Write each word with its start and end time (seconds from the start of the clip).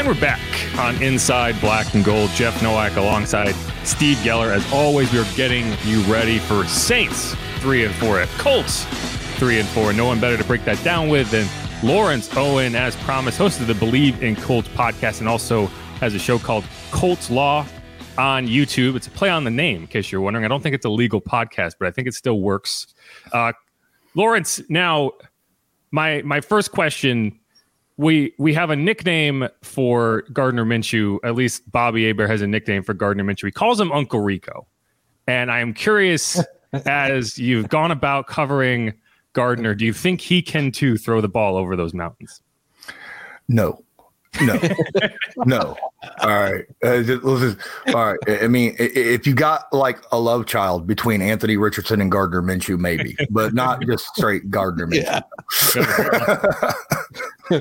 And 0.00 0.08
we're 0.08 0.18
back 0.18 0.40
on 0.78 1.02
Inside 1.02 1.60
Black 1.60 1.92
and 1.92 2.02
Gold. 2.02 2.30
Jeff 2.30 2.62
Nowak 2.62 2.96
alongside 2.96 3.54
Steve 3.84 4.16
Geller. 4.18 4.50
As 4.50 4.72
always, 4.72 5.12
we 5.12 5.18
are 5.18 5.30
getting 5.34 5.66
you 5.84 6.00
ready 6.10 6.38
for 6.38 6.64
Saints 6.64 7.34
three 7.58 7.84
and 7.84 7.94
four 7.96 8.18
at 8.18 8.26
Colts 8.38 8.86
three 9.36 9.60
and 9.60 9.68
four. 9.68 9.92
No 9.92 10.06
one 10.06 10.18
better 10.18 10.38
to 10.38 10.44
break 10.44 10.64
that 10.64 10.82
down 10.82 11.10
with 11.10 11.30
than 11.30 11.46
Lawrence 11.86 12.34
Owen, 12.34 12.74
as 12.74 12.96
promised, 12.96 13.36
host 13.36 13.60
of 13.60 13.66
the 13.66 13.74
Bleav 13.74 14.22
in 14.22 14.36
Colts 14.36 14.68
podcast 14.68 15.20
and 15.20 15.28
also 15.28 15.66
has 16.00 16.14
a 16.14 16.18
show 16.18 16.38
called 16.38 16.64
Colts 16.92 17.28
Law 17.28 17.66
on 18.16 18.48
YouTube. 18.48 18.96
It's 18.96 19.06
a 19.06 19.10
play 19.10 19.28
on 19.28 19.44
the 19.44 19.50
name, 19.50 19.82
in 19.82 19.86
case 19.86 20.10
you're 20.10 20.22
wondering. 20.22 20.46
I 20.46 20.48
don't 20.48 20.62
think 20.62 20.74
it's 20.74 20.86
a 20.86 20.90
legal 20.90 21.20
podcast, 21.20 21.74
but 21.78 21.86
I 21.86 21.90
think 21.90 22.08
it 22.08 22.14
still 22.14 22.40
works. 22.40 22.86
Uh, 23.34 23.52
Lawrence, 24.14 24.62
now 24.70 25.12
my 25.90 26.22
my 26.22 26.40
first 26.40 26.72
question 26.72 27.38
we 28.00 28.32
we 28.38 28.54
have 28.54 28.70
a 28.70 28.76
nickname 28.76 29.46
for 29.62 30.22
Gardner 30.32 30.64
Minshew. 30.64 31.18
At 31.22 31.34
least 31.34 31.70
Bobby 31.70 32.08
Aber 32.08 32.26
has 32.26 32.40
a 32.40 32.46
nickname 32.46 32.82
for 32.82 32.94
Gardner 32.94 33.24
Minshew. 33.24 33.44
He 33.44 33.50
calls 33.50 33.78
him 33.78 33.92
Uncle 33.92 34.20
Rico, 34.20 34.66
and 35.26 35.52
I 35.52 35.60
am 35.60 35.74
curious 35.74 36.42
as 36.86 37.38
you've 37.38 37.68
gone 37.68 37.90
about 37.90 38.26
covering 38.26 38.94
Gardner. 39.34 39.74
Do 39.74 39.84
you 39.84 39.92
think 39.92 40.22
he 40.22 40.40
can 40.40 40.72
too 40.72 40.96
throw 40.96 41.20
the 41.20 41.28
ball 41.28 41.56
over 41.56 41.76
those 41.76 41.92
mountains? 41.92 42.40
No, 43.48 43.84
no, 44.40 44.60
no. 45.44 45.76
All 46.20 46.28
right. 46.28 46.64
Uh, 46.82 47.02
just, 47.02 47.22
just, 47.22 47.58
all 47.88 48.12
right. 48.12 48.18
I 48.42 48.46
mean, 48.46 48.76
if 48.78 49.26
you 49.26 49.34
got 49.34 49.72
like 49.72 49.98
a 50.12 50.20
love 50.20 50.46
child 50.46 50.86
between 50.86 51.20
Anthony 51.20 51.56
Richardson 51.56 52.00
and 52.00 52.10
Gardner 52.10 52.42
Minshew, 52.42 52.78
maybe, 52.78 53.16
but 53.30 53.54
not 53.54 53.82
just 53.82 54.06
straight 54.14 54.50
Gardner 54.50 54.86
Minshew. 54.86 55.22
Yeah. 57.50 57.60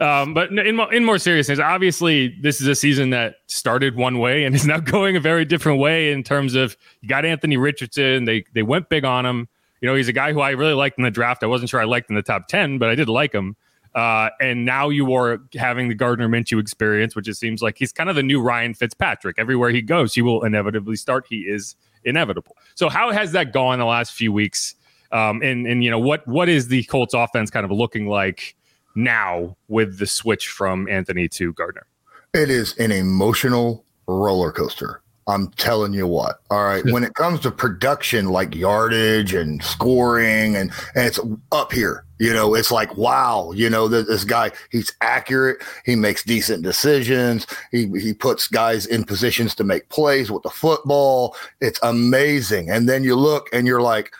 um, 0.22 0.34
but 0.34 0.50
in, 0.50 0.80
in 0.80 1.04
more 1.04 1.18
seriousness, 1.18 1.58
obviously, 1.58 2.36
this 2.40 2.60
is 2.60 2.66
a 2.66 2.74
season 2.74 3.10
that 3.10 3.36
started 3.46 3.96
one 3.96 4.18
way 4.18 4.44
and 4.44 4.54
is 4.54 4.66
now 4.66 4.78
going 4.80 5.16
a 5.16 5.20
very 5.20 5.44
different 5.44 5.80
way 5.80 6.12
in 6.12 6.22
terms 6.22 6.54
of 6.54 6.76
you 7.00 7.08
got 7.08 7.24
Anthony 7.24 7.56
Richardson. 7.56 8.24
They 8.24 8.44
they 8.54 8.62
went 8.62 8.88
big 8.88 9.04
on 9.04 9.26
him. 9.26 9.48
You 9.80 9.88
know, 9.88 9.94
he's 9.94 10.08
a 10.08 10.12
guy 10.12 10.32
who 10.32 10.40
I 10.40 10.50
really 10.50 10.74
liked 10.74 10.98
in 10.98 11.04
the 11.04 11.10
draft. 11.10 11.42
I 11.42 11.46
wasn't 11.46 11.70
sure 11.70 11.80
I 11.80 11.84
liked 11.84 12.10
in 12.10 12.16
the 12.16 12.22
top 12.22 12.48
10, 12.48 12.78
but 12.78 12.90
I 12.90 12.94
did 12.94 13.08
like 13.08 13.32
him. 13.32 13.56
Uh, 13.94 14.30
and 14.40 14.64
now 14.64 14.88
you 14.88 15.12
are 15.14 15.40
having 15.54 15.88
the 15.88 15.94
Gardner 15.94 16.28
Minshew 16.28 16.60
experience, 16.60 17.16
which 17.16 17.28
it 17.28 17.34
seems 17.34 17.60
like 17.60 17.76
he's 17.78 17.92
kind 17.92 18.08
of 18.08 18.16
the 18.16 18.22
new 18.22 18.40
Ryan 18.40 18.74
Fitzpatrick. 18.74 19.36
Everywhere 19.38 19.70
he 19.70 19.82
goes, 19.82 20.14
he 20.14 20.22
will 20.22 20.44
inevitably 20.44 20.96
start. 20.96 21.26
He 21.28 21.40
is 21.40 21.74
inevitable. 22.04 22.56
So 22.74 22.88
how 22.88 23.10
has 23.10 23.32
that 23.32 23.52
gone 23.52 23.78
the 23.78 23.86
last 23.86 24.12
few 24.12 24.32
weeks? 24.32 24.74
Um, 25.12 25.42
and 25.42 25.66
and 25.66 25.82
you 25.82 25.90
know 25.90 25.98
what 25.98 26.26
what 26.28 26.48
is 26.48 26.68
the 26.68 26.84
Colts 26.84 27.14
offense 27.14 27.50
kind 27.50 27.64
of 27.64 27.72
looking 27.72 28.06
like 28.06 28.54
now 28.94 29.56
with 29.66 29.98
the 29.98 30.06
switch 30.06 30.48
from 30.48 30.88
Anthony 30.88 31.28
to 31.30 31.52
Gardner? 31.54 31.86
It 32.32 32.48
is 32.48 32.76
an 32.78 32.92
emotional 32.92 33.84
roller 34.06 34.52
coaster. 34.52 35.02
I'm 35.26 35.48
telling 35.52 35.92
you 35.92 36.06
what. 36.06 36.40
All 36.50 36.64
right. 36.64 36.84
when 36.86 37.04
it 37.04 37.14
comes 37.14 37.40
to 37.40 37.50
production, 37.50 38.26
like 38.26 38.54
yardage 38.54 39.34
and 39.34 39.62
scoring, 39.62 40.56
and, 40.56 40.72
and 40.94 41.06
it's 41.06 41.20
up 41.52 41.72
here, 41.72 42.04
you 42.18 42.32
know, 42.32 42.54
it's 42.54 42.70
like, 42.70 42.96
wow, 42.96 43.52
you 43.52 43.70
know, 43.70 43.88
this, 43.88 44.06
this 44.06 44.24
guy, 44.24 44.50
he's 44.70 44.92
accurate. 45.00 45.62
He 45.84 45.94
makes 45.94 46.22
decent 46.22 46.62
decisions. 46.62 47.46
He, 47.70 47.88
he 47.98 48.12
puts 48.12 48.48
guys 48.48 48.86
in 48.86 49.04
positions 49.04 49.54
to 49.56 49.64
make 49.64 49.88
plays 49.88 50.30
with 50.30 50.42
the 50.42 50.50
football. 50.50 51.36
It's 51.60 51.80
amazing. 51.82 52.70
And 52.70 52.88
then 52.88 53.04
you 53.04 53.14
look 53.14 53.48
and 53.52 53.66
you're 53.66 53.82
like, 53.82 54.12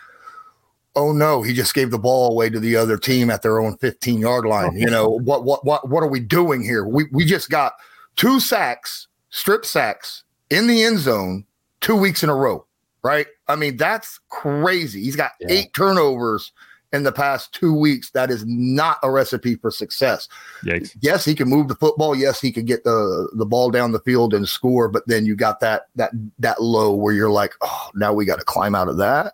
oh 0.95 1.11
no, 1.11 1.41
he 1.41 1.53
just 1.53 1.73
gave 1.73 1.91
the 1.91 1.99
ball 1.99 2.31
away 2.31 2.49
to 2.49 2.59
the 2.59 2.75
other 2.75 2.97
team 2.97 3.29
at 3.29 3.41
their 3.41 3.59
own 3.59 3.77
15 3.77 4.19
yard 4.19 4.45
line. 4.45 4.75
You 4.77 4.89
know, 4.89 5.09
what, 5.09 5.43
what, 5.43 5.65
what, 5.65 5.87
what 5.89 6.03
are 6.03 6.09
we 6.09 6.19
doing 6.19 6.63
here? 6.63 6.85
We, 6.85 7.05
we 7.11 7.25
just 7.25 7.49
got 7.49 7.73
two 8.15 8.39
sacks, 8.39 9.07
strip 9.29 9.65
sacks 9.65 10.23
in 10.51 10.67
the 10.67 10.83
end 10.83 10.99
zone 10.99 11.45
two 11.79 11.95
weeks 11.95 12.21
in 12.21 12.29
a 12.29 12.35
row, 12.35 12.65
right? 13.01 13.25
I 13.47 13.55
mean, 13.55 13.77
that's 13.77 14.19
crazy. 14.29 15.01
He's 15.01 15.15
got 15.15 15.31
yeah. 15.39 15.47
eight 15.49 15.73
turnovers 15.73 16.51
in 16.93 17.03
the 17.03 17.11
past 17.11 17.53
two 17.53 17.73
weeks. 17.73 18.11
That 18.11 18.29
is 18.29 18.45
not 18.45 18.97
a 19.01 19.09
recipe 19.09 19.55
for 19.55 19.71
success. 19.71 20.27
Yikes. 20.63 20.95
Yes, 20.99 21.25
he 21.25 21.33
can 21.33 21.49
move 21.49 21.69
the 21.69 21.75
football. 21.75 22.15
Yes, 22.15 22.39
he 22.39 22.51
can 22.51 22.65
get 22.65 22.83
the 22.83 23.29
the 23.33 23.45
ball 23.45 23.71
down 23.71 23.93
the 23.93 23.99
field 23.99 24.33
and 24.33 24.47
score. 24.47 24.89
But 24.89 25.07
then 25.07 25.25
you 25.25 25.35
got 25.35 25.61
that 25.61 25.87
that 25.95 26.11
that 26.39 26.61
low 26.61 26.93
where 26.93 27.13
you're 27.13 27.31
like, 27.31 27.53
oh, 27.61 27.89
now 27.95 28.13
we 28.13 28.25
got 28.25 28.39
to 28.39 28.45
climb 28.45 28.75
out 28.75 28.89
of 28.89 28.97
that. 28.97 29.33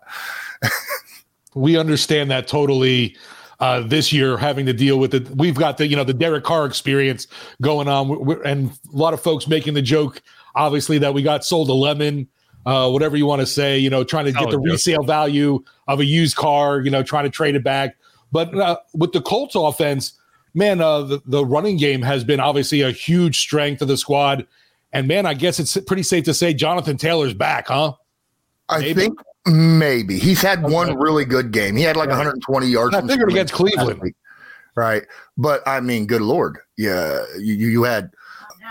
we 1.54 1.76
understand 1.76 2.30
that 2.30 2.48
totally. 2.48 3.16
Uh, 3.60 3.80
this 3.80 4.12
year, 4.12 4.36
having 4.38 4.64
to 4.66 4.72
deal 4.72 5.00
with 5.00 5.12
it, 5.12 5.28
we've 5.30 5.56
got 5.56 5.78
the 5.78 5.88
you 5.88 5.96
know 5.96 6.04
the 6.04 6.14
Derek 6.14 6.44
Carr 6.44 6.64
experience 6.64 7.26
going 7.60 7.88
on, 7.88 8.40
and 8.44 8.70
a 8.70 8.96
lot 8.96 9.12
of 9.12 9.20
folks 9.20 9.48
making 9.48 9.74
the 9.74 9.82
joke 9.82 10.22
obviously 10.58 10.98
that 10.98 11.14
we 11.14 11.22
got 11.22 11.44
sold 11.44 11.70
a 11.70 11.72
lemon, 11.72 12.28
uh, 12.66 12.90
whatever 12.90 13.16
you 13.16 13.24
want 13.24 13.40
to 13.40 13.46
say, 13.46 13.78
you 13.78 13.88
know, 13.88 14.04
trying 14.04 14.26
to 14.26 14.32
get 14.32 14.50
the 14.50 14.58
resale 14.58 15.02
value 15.02 15.62
of 15.86 16.00
a 16.00 16.04
used 16.04 16.36
car, 16.36 16.80
you 16.80 16.90
know, 16.90 17.02
trying 17.02 17.24
to 17.24 17.30
trade 17.30 17.54
it 17.54 17.64
back. 17.64 17.96
But 18.30 18.54
uh, 18.54 18.78
with 18.92 19.12
the 19.12 19.22
Colts 19.22 19.54
offense, 19.54 20.12
man, 20.54 20.80
uh, 20.80 21.02
the, 21.02 21.22
the 21.24 21.46
running 21.46 21.78
game 21.78 22.02
has 22.02 22.24
been 22.24 22.40
obviously 22.40 22.82
a 22.82 22.90
huge 22.90 23.38
strength 23.38 23.80
of 23.80 23.88
the 23.88 23.96
squad. 23.96 24.46
And 24.92 25.08
man, 25.08 25.24
I 25.24 25.34
guess 25.34 25.58
it's 25.58 25.76
pretty 25.78 26.02
safe 26.02 26.24
to 26.24 26.34
say 26.34 26.52
Jonathan 26.52 26.96
Taylor's 26.96 27.34
back, 27.34 27.68
huh? 27.68 27.94
I 28.68 28.80
Maybe? 28.80 28.94
think 28.94 29.18
maybe 29.46 30.18
he's 30.18 30.42
had 30.42 30.64
okay. 30.64 30.74
one 30.74 30.98
really 30.98 31.24
good 31.24 31.52
game. 31.52 31.76
He 31.76 31.82
had 31.82 31.96
like 31.96 32.08
120 32.08 32.66
yards. 32.66 32.94
I 32.94 33.06
figured 33.06 33.30
against 33.30 33.54
Cleveland, 33.54 34.14
right? 34.74 35.04
But 35.38 35.66
I 35.66 35.80
mean, 35.80 36.06
good 36.06 36.20
lord, 36.20 36.58
yeah, 36.76 37.24
you 37.38 37.54
you 37.54 37.82
had 37.84 38.10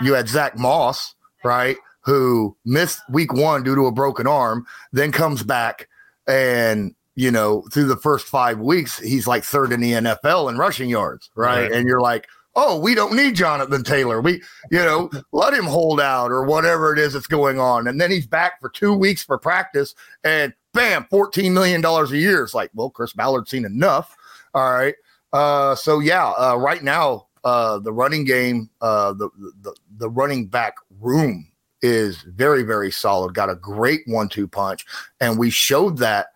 you 0.02 0.14
had 0.14 0.28
Zack 0.28 0.56
Moss, 0.56 1.14
right? 1.44 1.76
who 2.08 2.56
missed 2.64 3.00
week 3.10 3.34
one 3.34 3.62
due 3.62 3.74
to 3.74 3.86
a 3.86 3.92
broken 3.92 4.26
arm, 4.26 4.66
then 4.92 5.12
comes 5.12 5.42
back 5.42 5.88
and 6.26 6.94
you 7.16 7.30
know 7.30 7.62
through 7.72 7.86
the 7.86 7.96
first 7.96 8.26
five 8.26 8.58
weeks 8.58 8.98
he's 8.98 9.26
like 9.26 9.44
third 9.44 9.72
in 9.72 9.80
the 9.80 9.92
NFL 9.92 10.48
in 10.48 10.56
rushing 10.56 10.88
yards, 10.88 11.30
right? 11.34 11.62
right. 11.62 11.72
And 11.72 11.86
you're 11.86 12.00
like, 12.00 12.26
oh, 12.56 12.80
we 12.80 12.94
don't 12.94 13.14
need 13.14 13.34
Jonathan 13.34 13.84
Taylor. 13.84 14.22
We, 14.22 14.42
you 14.70 14.78
know, 14.78 15.10
let 15.32 15.52
him 15.52 15.66
hold 15.66 16.00
out 16.00 16.30
or 16.30 16.44
whatever 16.44 16.94
it 16.94 16.98
is 16.98 17.12
that's 17.12 17.26
going 17.26 17.60
on. 17.60 17.86
And 17.86 18.00
then 18.00 18.10
he's 18.10 18.26
back 18.26 18.58
for 18.58 18.70
two 18.70 18.94
weeks 18.94 19.22
for 19.22 19.36
practice 19.38 19.94
and 20.24 20.54
bam, 20.72 21.06
$14 21.12 21.52
million 21.52 21.84
a 21.84 22.06
year. 22.16 22.42
It's 22.42 22.54
like, 22.54 22.70
well, 22.74 22.90
Chris 22.90 23.12
Ballard's 23.12 23.50
seen 23.50 23.64
enough. 23.66 24.16
All 24.54 24.72
right. 24.72 24.94
Uh, 25.32 25.74
so 25.74 26.00
yeah, 26.00 26.30
uh, 26.30 26.56
right 26.56 26.82
now, 26.82 27.26
uh, 27.44 27.78
the 27.78 27.92
running 27.92 28.24
game, 28.24 28.68
uh, 28.80 29.12
the, 29.12 29.28
the, 29.62 29.74
the 29.98 30.10
running 30.10 30.46
back 30.46 30.74
room 31.00 31.46
is 31.82 32.22
very, 32.22 32.62
very 32.62 32.90
solid. 32.90 33.34
Got 33.34 33.50
a 33.50 33.54
great 33.54 34.02
one 34.06 34.28
two 34.28 34.48
punch. 34.48 34.84
And 35.20 35.38
we 35.38 35.50
showed 35.50 35.98
that 35.98 36.28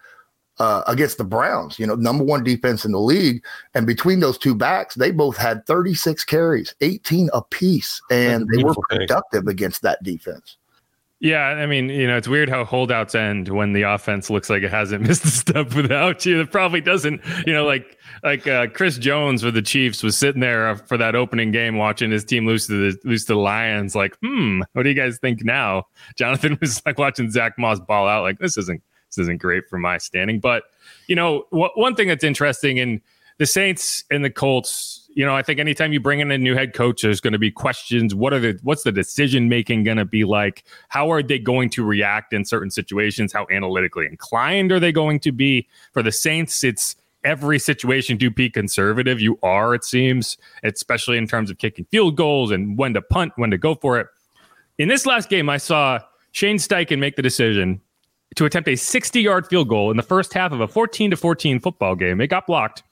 uh, 0.59 0.83
against 0.87 1.19
the 1.19 1.25
Browns, 1.25 1.79
you 1.79 1.87
know, 1.87 1.95
number 1.95 2.23
one 2.23 2.45
defense 2.45 2.85
in 2.85 2.93
the 2.93 3.01
league. 3.01 3.45
And 3.75 3.87
between 3.87 4.21
those 4.21 4.39
two 4.39 4.55
backs, 4.55 4.95
they 4.95 5.11
both 5.11 5.37
had 5.37 5.67
36 5.67 6.25
carries, 6.25 6.75
18 6.81 7.31
apiece, 7.33 8.01
and 8.11 8.47
they 8.49 8.63
were 8.63 8.75
productive 8.89 9.49
against 9.49 9.83
that 9.83 10.03
defense. 10.03 10.59
Yeah, 11.23 11.45
I 11.47 11.67
mean, 11.67 11.89
you 11.89 12.09
know, 12.09 12.17
it's 12.17 12.27
weird 12.27 12.49
how 12.49 12.65
holdouts 12.65 13.15
end 13.15 13.49
when 13.49 13.75
the 13.75 13.83
offense 13.83 14.29
looks 14.29 14.51
like 14.51 14.65
it 14.65 14.73
hasn't 14.73 15.03
missed 15.07 15.25
a 15.25 15.29
step 15.29 15.73
without 15.73 16.27
you. 16.27 16.41
It 16.41 16.51
probably 16.51 16.81
doesn't, 16.81 17.21
you 17.47 17.53
know, 17.53 17.65
like 17.65 17.97
like 18.25 18.49
uh, 18.49 18.67
Chris 18.67 18.99
Jones 18.99 19.43
for 19.43 19.53
the 19.53 19.63
Chiefs 19.63 20.03
was 20.03 20.19
sitting 20.19 20.41
there 20.41 20.75
for 20.75 20.97
that 20.97 21.15
opening 21.15 21.53
game 21.53 21.77
watching 21.77 22.11
his 22.11 22.25
team 22.25 22.45
lose 22.45 22.67
to 22.67 22.91
the 22.91 22.99
lose 23.09 23.25
to 23.27 23.35
the 23.35 23.39
Lions. 23.39 23.95
Like, 23.95 24.17
hmm, 24.21 24.63
what 24.73 24.83
do 24.83 24.89
you 24.89 24.97
guys 24.97 25.19
think 25.21 25.45
now? 25.45 25.85
Jonathan 26.17 26.59
was 26.61 26.83
like 26.85 26.99
watching 26.99 27.31
Zack 27.31 27.57
Moss 27.57 27.79
ball 27.79 28.09
out. 28.09 28.23
Like, 28.23 28.41
this 28.41 28.59
isn't 28.59 28.83
this 29.11 29.19
isn't 29.19 29.41
great 29.41 29.69
for 29.69 29.79
my 29.79 29.99
standing. 29.99 30.41
But 30.41 30.65
you 31.07 31.15
know, 31.15 31.47
one 31.51 31.95
thing 31.95 32.09
that's 32.09 32.25
interesting 32.25 32.79
in 32.79 33.01
the 33.39 33.47
Saints 33.47 34.03
and 34.11 34.25
the 34.25 34.31
Colts 34.31 35.02
you 35.15 35.27
know, 35.27 35.35
I 35.35 35.43
think 35.43 35.61
anytime 35.61 35.93
you 35.93 36.01
bring 36.01 36.21
in 36.21 36.31
a 36.31 36.39
new 36.39 36.55
head 36.55 36.73
coach, 36.73 37.03
there's 37.03 37.21
going 37.21 37.33
to 37.33 37.39
be 37.39 37.51
questions. 37.51 38.15
What 38.15 38.33
are 38.33 38.41
the 38.41 38.59
what's 38.63 38.83
the 38.83 38.93
decision 38.93 39.49
making 39.49 39.85
going 39.85 39.99
to 39.99 40.05
be 40.05 40.25
like? 40.25 40.65
How 40.89 41.11
are 41.11 41.23
they 41.23 41.39
going 41.39 41.71
to 41.71 41.85
react 41.85 42.33
in 42.33 42.45
certain 42.45 42.71
situations? 42.71 43.33
How 43.33 43.47
analytically 43.51 44.07
inclined 44.07 44.73
are 44.73 44.81
they 44.81 44.93
going 44.93 45.21
to 45.21 45.33
be? 45.33 45.69
For 45.93 46.03
the 46.03 46.13
Saints, 46.13 46.65
it's 46.65 46.97
every 47.25 47.59
situation 47.59 48.17
do 48.17 48.31
be 48.31 48.51
conservative. 48.51 49.21
You 49.21 49.39
are, 49.43 49.75
it 49.75 49.85
seems, 49.85 50.39
especially 50.63 51.19
in 51.19 51.27
terms 51.27 51.51
of 51.51 51.59
kicking 51.59 51.85
field 51.91 52.17
goals 52.17 52.51
and 52.51 52.77
when 52.79 52.95
to 52.95 53.03
punt, 53.03 53.33
when 53.37 53.51
to 53.51 53.59
go 53.59 53.75
for 53.75 53.99
it. 53.99 54.07
In 54.79 54.89
this 54.89 55.07
last 55.07 55.29
game, 55.29 55.49
I 55.49 55.59
saw 55.59 56.01
Shane 56.33 56.57
Steichen 56.57 56.99
make 56.99 57.17
the 57.17 57.23
decision 57.23 57.81
to 58.37 58.47
attempt 58.47 58.69
a 58.69 58.77
60 58.77 59.21
yard 59.21 59.47
field 59.47 59.69
goal 59.69 59.91
in 59.91 59.97
the 59.97 60.03
first 60.03 60.33
half 60.33 60.53
of 60.53 60.61
a 60.61 60.69
14 60.69 61.11
to 61.11 61.17
14 61.17 61.61
football 61.61 61.95
game. 61.95 62.21
It 62.21 62.29
got 62.29 62.47
blocked 62.47 62.83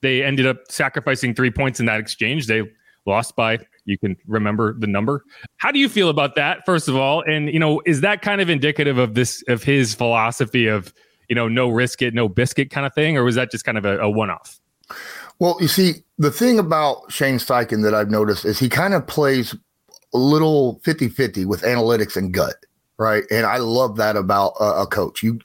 they 0.00 0.22
ended 0.22 0.46
up 0.46 0.58
sacrificing 0.70 1.34
three 1.34 1.50
points 1.50 1.80
in 1.80 1.86
that 1.86 2.00
exchange. 2.00 2.46
They 2.46 2.62
lost 3.06 3.36
by 3.36 3.58
you 3.88 3.98
can 3.98 4.16
remember 4.26 4.74
the 4.78 4.86
number. 4.86 5.24
How 5.56 5.72
do 5.72 5.78
you 5.78 5.88
feel 5.88 6.10
about 6.10 6.34
that, 6.34 6.64
first 6.66 6.88
of 6.88 6.96
all? 6.96 7.22
And 7.22 7.50
you 7.50 7.58
know, 7.58 7.80
is 7.86 8.02
that 8.02 8.22
kind 8.22 8.40
of 8.40 8.50
indicative 8.50 8.98
of 8.98 9.14
this 9.14 9.42
of 9.48 9.62
his 9.62 9.94
philosophy 9.94 10.66
of 10.66 10.92
you 11.28 11.34
know 11.34 11.48
no 11.48 11.68
risk 11.68 12.02
it, 12.02 12.14
no 12.14 12.28
biscuit 12.28 12.70
kind 12.70 12.86
of 12.86 12.94
thing, 12.94 13.16
or 13.16 13.24
was 13.24 13.34
that 13.34 13.50
just 13.50 13.64
kind 13.64 13.78
of 13.78 13.84
a, 13.84 13.98
a 13.98 14.10
one 14.10 14.30
off? 14.30 14.60
Well, 15.38 15.56
you 15.60 15.68
see, 15.68 16.04
the 16.18 16.30
thing 16.30 16.58
about 16.58 17.10
Shane 17.10 17.36
Steichen 17.36 17.82
that 17.82 17.94
I've 17.94 18.10
noticed 18.10 18.44
is 18.44 18.58
he 18.58 18.68
kind 18.68 18.92
of 18.92 19.06
plays 19.06 19.54
a 20.12 20.18
little 20.18 20.80
50 20.84 21.08
50 21.08 21.44
with 21.44 21.62
analytics 21.62 22.16
and 22.16 22.32
gut, 22.32 22.56
right? 22.98 23.24
And 23.30 23.46
I 23.46 23.56
love 23.58 23.96
that 23.96 24.16
about 24.16 24.52
a, 24.60 24.82
a 24.82 24.86
coach. 24.86 25.22
You 25.22 25.38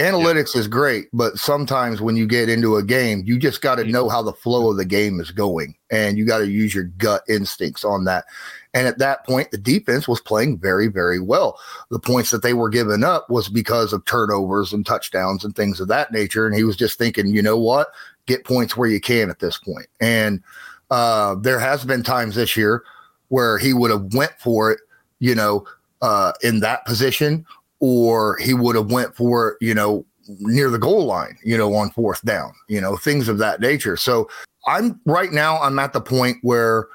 Analytics 0.00 0.54
yeah. 0.54 0.60
is 0.60 0.68
great, 0.68 1.08
but 1.12 1.38
sometimes 1.38 2.00
when 2.00 2.16
you 2.16 2.26
get 2.26 2.48
into 2.48 2.76
a 2.76 2.82
game, 2.82 3.22
you 3.26 3.38
just 3.38 3.60
got 3.60 3.74
to 3.74 3.84
know 3.84 4.08
how 4.08 4.22
the 4.22 4.32
flow 4.32 4.70
of 4.70 4.78
the 4.78 4.84
game 4.84 5.20
is 5.20 5.30
going 5.30 5.74
and 5.90 6.16
you 6.16 6.24
got 6.24 6.38
to 6.38 6.48
use 6.48 6.74
your 6.74 6.84
gut 6.84 7.22
instincts 7.28 7.84
on 7.84 8.04
that. 8.04 8.24
And 8.72 8.86
at 8.86 8.98
that 8.98 9.26
point, 9.26 9.50
the 9.50 9.58
defense 9.58 10.08
was 10.08 10.20
playing 10.20 10.58
very, 10.58 10.88
very 10.88 11.20
well. 11.20 11.58
The 11.90 11.98
points 11.98 12.30
that 12.30 12.42
they 12.42 12.54
were 12.54 12.70
giving 12.70 13.04
up 13.04 13.28
was 13.28 13.50
because 13.50 13.92
of 13.92 14.04
turnovers 14.06 14.72
and 14.72 14.86
touchdowns 14.86 15.44
and 15.44 15.54
things 15.54 15.80
of 15.80 15.88
that 15.88 16.12
nature. 16.12 16.46
And 16.46 16.56
he 16.56 16.64
was 16.64 16.76
just 16.76 16.96
thinking, 16.96 17.26
you 17.26 17.42
know 17.42 17.58
what? 17.58 17.88
Get 18.26 18.44
points 18.44 18.76
where 18.76 18.88
you 18.88 19.00
can 19.00 19.28
at 19.28 19.40
this 19.40 19.58
point. 19.58 19.88
And 20.00 20.42
uh, 20.90 21.34
there 21.34 21.58
has 21.58 21.84
been 21.84 22.02
times 22.02 22.36
this 22.36 22.56
year 22.56 22.84
where 23.28 23.58
he 23.58 23.74
would 23.74 23.90
have 23.90 24.14
went 24.14 24.32
for 24.38 24.72
it, 24.72 24.80
you 25.18 25.34
know, 25.34 25.66
uh, 26.00 26.32
in 26.42 26.60
that 26.60 26.86
position 26.86 27.44
or 27.80 28.36
he 28.36 28.54
would 28.54 28.76
have 28.76 28.90
went 28.90 29.16
for 29.16 29.56
you 29.60 29.74
know 29.74 30.04
near 30.38 30.70
the 30.70 30.78
goal 30.78 31.06
line 31.06 31.36
you 31.42 31.56
know 31.56 31.74
on 31.74 31.90
fourth 31.90 32.24
down 32.24 32.52
you 32.68 32.80
know 32.80 32.96
things 32.96 33.28
of 33.28 33.38
that 33.38 33.60
nature. 33.60 33.96
So 33.96 34.28
i'm 34.66 35.00
right 35.06 35.32
now 35.32 35.58
i'm 35.62 35.78
at 35.78 35.92
the 35.94 36.00
point 36.00 36.36
where 36.42 36.86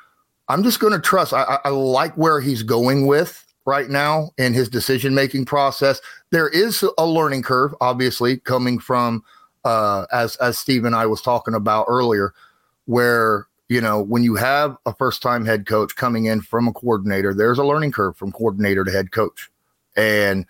i'm 0.49 0.63
just 0.63 0.79
going 0.79 0.93
to 0.93 0.99
trust 0.99 1.33
I, 1.33 1.59
I 1.63 1.69
like 1.69 2.15
where 2.15 2.39
he's 2.39 2.63
going 2.63 3.07
with 3.07 3.43
right 3.65 3.89
now 3.89 4.29
in 4.37 4.53
his 4.53 4.69
decision 4.69 5.15
making 5.15 5.45
process. 5.45 5.99
There 6.29 6.47
is 6.47 6.83
a 6.97 7.05
learning 7.05 7.41
curve 7.41 7.73
obviously 7.81 8.37
coming 8.37 8.79
from 8.79 9.23
uh, 9.63 10.05
as 10.11 10.35
as 10.35 10.59
steve 10.59 10.85
and 10.85 10.95
i 10.95 11.07
was 11.07 11.23
talking 11.23 11.55
about 11.55 11.87
earlier 11.89 12.35
where 12.85 13.47
you 13.67 13.81
know 13.81 13.99
when 13.99 14.23
you 14.23 14.35
have 14.35 14.77
a 14.85 14.93
first 14.93 15.23
time 15.23 15.43
head 15.43 15.65
coach 15.65 15.95
coming 15.95 16.25
in 16.25 16.41
from 16.41 16.67
a 16.67 16.73
coordinator 16.73 17.33
there's 17.33 17.57
a 17.57 17.65
learning 17.65 17.91
curve 17.91 18.15
from 18.15 18.31
coordinator 18.31 18.83
to 18.83 18.91
head 18.91 19.11
coach. 19.11 19.49
And 19.97 20.45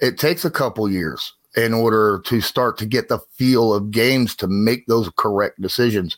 it 0.00 0.18
takes 0.18 0.44
a 0.44 0.50
couple 0.50 0.90
years 0.90 1.32
in 1.56 1.74
order 1.74 2.20
to 2.26 2.40
start 2.40 2.78
to 2.78 2.86
get 2.86 3.08
the 3.08 3.18
feel 3.34 3.74
of 3.74 3.90
games 3.90 4.36
to 4.36 4.46
make 4.46 4.86
those 4.86 5.10
correct 5.16 5.60
decisions. 5.60 6.16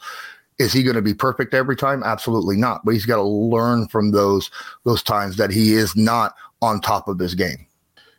Is 0.58 0.72
he 0.72 0.82
going 0.82 0.96
to 0.96 1.02
be 1.02 1.14
perfect 1.14 1.54
every 1.54 1.76
time? 1.76 2.02
Absolutely 2.02 2.56
not. 2.56 2.84
But 2.84 2.92
he's 2.92 3.06
got 3.06 3.16
to 3.16 3.22
learn 3.22 3.88
from 3.88 4.12
those 4.12 4.50
those 4.84 5.02
times 5.02 5.36
that 5.36 5.50
he 5.50 5.72
is 5.72 5.96
not 5.96 6.34
on 6.60 6.80
top 6.80 7.08
of 7.08 7.18
his 7.18 7.34
game. 7.34 7.66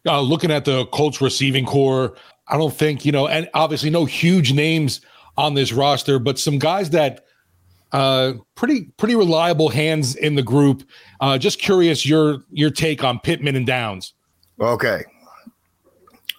Uh, 0.05 0.19
looking 0.19 0.51
at 0.51 0.65
the 0.65 0.85
Colts 0.87 1.21
receiving 1.21 1.65
corps, 1.65 2.15
I 2.47 2.57
don't 2.57 2.73
think 2.73 3.05
you 3.05 3.11
know, 3.11 3.27
and 3.27 3.49
obviously 3.53 3.89
no 3.89 4.05
huge 4.05 4.51
names 4.51 4.99
on 5.37 5.53
this 5.53 5.71
roster, 5.71 6.19
but 6.19 6.37
some 6.37 6.59
guys 6.59 6.89
that 6.89 7.23
uh, 7.93 8.33
pretty 8.55 8.85
pretty 8.97 9.15
reliable 9.15 9.69
hands 9.69 10.15
in 10.15 10.35
the 10.35 10.43
group. 10.43 10.83
Uh, 11.21 11.37
just 11.37 11.59
curious 11.59 12.05
your 12.05 12.43
your 12.51 12.71
take 12.71 13.03
on 13.03 13.19
Pittman 13.19 13.55
and 13.55 13.65
Downs. 13.65 14.13
Okay, 14.59 15.03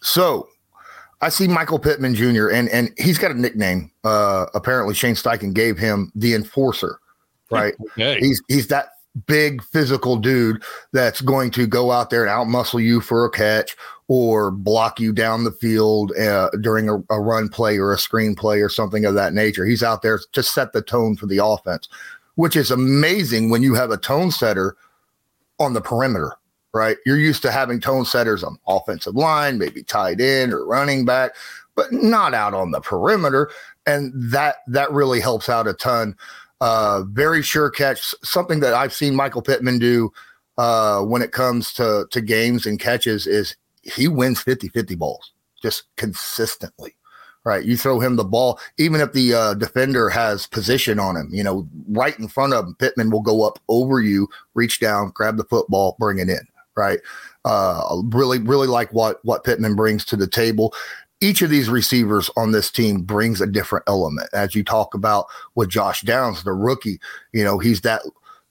so 0.04 0.48
I 1.22 1.30
see 1.30 1.48
Michael 1.48 1.78
Pittman 1.78 2.14
Jr. 2.14 2.48
and 2.48 2.68
and 2.68 2.92
he's 2.98 3.16
got 3.16 3.30
a 3.30 3.40
nickname. 3.40 3.90
Uh, 4.04 4.46
apparently 4.54 4.94
Shane 4.94 5.14
Steichen 5.14 5.54
gave 5.54 5.78
him 5.78 6.12
the 6.14 6.34
enforcer. 6.34 6.98
Right. 7.50 7.74
okay. 7.98 8.20
He's 8.20 8.42
he's 8.48 8.68
that 8.68 8.90
big 9.26 9.62
physical 9.62 10.16
dude 10.16 10.62
that's 10.92 11.22
going 11.22 11.50
to 11.52 11.66
go 11.66 11.90
out 11.90 12.10
there 12.10 12.26
and 12.26 12.30
outmuscle 12.30 12.82
you 12.82 13.00
for 13.00 13.24
a 13.24 13.30
catch 13.30 13.76
or 14.08 14.50
block 14.50 15.00
you 15.00 15.12
down 15.12 15.44
the 15.44 15.52
field 15.52 16.12
uh, 16.16 16.50
during 16.60 16.90
a, 16.90 16.96
a, 17.10 17.20
run 17.20 17.48
play 17.48 17.78
or 17.78 17.92
a 17.92 17.98
screen 17.98 18.34
play 18.34 18.60
or 18.60 18.68
something 18.68 19.04
of 19.04 19.14
that 19.14 19.32
nature. 19.32 19.64
He's 19.64 19.84
out 19.84 20.02
there 20.02 20.18
to 20.32 20.42
set 20.42 20.72
the 20.72 20.82
tone 20.82 21.16
for 21.16 21.26
the 21.26 21.42
offense, 21.42 21.88
which 22.34 22.56
is 22.56 22.72
amazing 22.72 23.50
when 23.50 23.62
you 23.62 23.74
have 23.74 23.92
a 23.92 23.96
tone 23.96 24.32
setter 24.32 24.76
on 25.60 25.74
the 25.74 25.80
perimeter 25.80 26.32
right? 26.74 26.98
You're 27.06 27.16
used 27.16 27.40
to 27.42 27.52
having 27.52 27.80
tone 27.80 28.04
setters 28.04 28.42
on 28.42 28.58
offensive 28.66 29.14
line, 29.14 29.58
maybe 29.58 29.84
tight 29.84 30.20
end 30.20 30.52
or 30.52 30.66
running 30.66 31.04
back, 31.04 31.36
but 31.76 31.92
not 31.92 32.34
out 32.34 32.52
on 32.52 32.72
the 32.72 32.80
perimeter. 32.80 33.50
And 33.86 34.12
that 34.14 34.56
that 34.66 34.90
really 34.92 35.20
helps 35.20 35.48
out 35.48 35.68
a 35.68 35.72
ton. 35.72 36.16
Uh, 36.60 37.04
very 37.04 37.42
sure 37.42 37.70
catch, 37.70 38.14
something 38.22 38.60
that 38.60 38.74
I've 38.74 38.92
seen 38.92 39.14
Michael 39.14 39.42
Pittman 39.42 39.78
do 39.78 40.12
uh, 40.58 41.02
when 41.02 41.22
it 41.22 41.32
comes 41.32 41.72
to, 41.74 42.06
to 42.10 42.20
games 42.20 42.66
and 42.66 42.78
catches 42.78 43.26
is 43.26 43.56
he 43.82 44.08
wins 44.08 44.40
50 44.40 44.68
50 44.68 44.94
balls 44.94 45.32
just 45.62 45.84
consistently 45.96 46.94
right? 47.46 47.66
You 47.66 47.76
throw 47.76 48.00
him 48.00 48.16
the 48.16 48.24
ball, 48.24 48.58
even 48.78 49.02
if 49.02 49.12
the 49.12 49.34
uh, 49.34 49.52
defender 49.52 50.08
has 50.08 50.46
position 50.46 50.98
on 50.98 51.14
him, 51.14 51.28
you 51.30 51.44
know, 51.44 51.68
right 51.90 52.18
in 52.18 52.26
front 52.26 52.54
of 52.54 52.64
him, 52.64 52.74
Pittman 52.76 53.10
will 53.10 53.20
go 53.20 53.46
up 53.46 53.58
over 53.68 54.00
you, 54.00 54.28
reach 54.54 54.80
down, 54.80 55.10
grab 55.10 55.36
the 55.36 55.44
football, 55.44 55.94
bring 55.98 56.18
it 56.18 56.30
in 56.30 56.38
right? 56.76 57.00
Uh, 57.44 58.02
really, 58.06 58.38
really 58.38 58.66
like 58.66 58.92
what 58.92 59.24
what 59.24 59.44
Pittman 59.44 59.74
brings 59.74 60.04
to 60.06 60.16
the 60.16 60.26
table. 60.26 60.74
Each 61.20 61.42
of 61.42 61.50
these 61.50 61.68
receivers 61.68 62.30
on 62.36 62.52
this 62.52 62.70
team 62.70 63.02
brings 63.02 63.40
a 63.40 63.46
different 63.46 63.84
element. 63.86 64.28
As 64.32 64.54
you 64.54 64.62
talk 64.64 64.94
about 64.94 65.26
with 65.54 65.70
Josh 65.70 66.02
Downs, 66.02 66.42
the 66.42 66.52
rookie, 66.52 67.00
you 67.32 67.44
know, 67.44 67.58
he's 67.58 67.80
that 67.82 68.02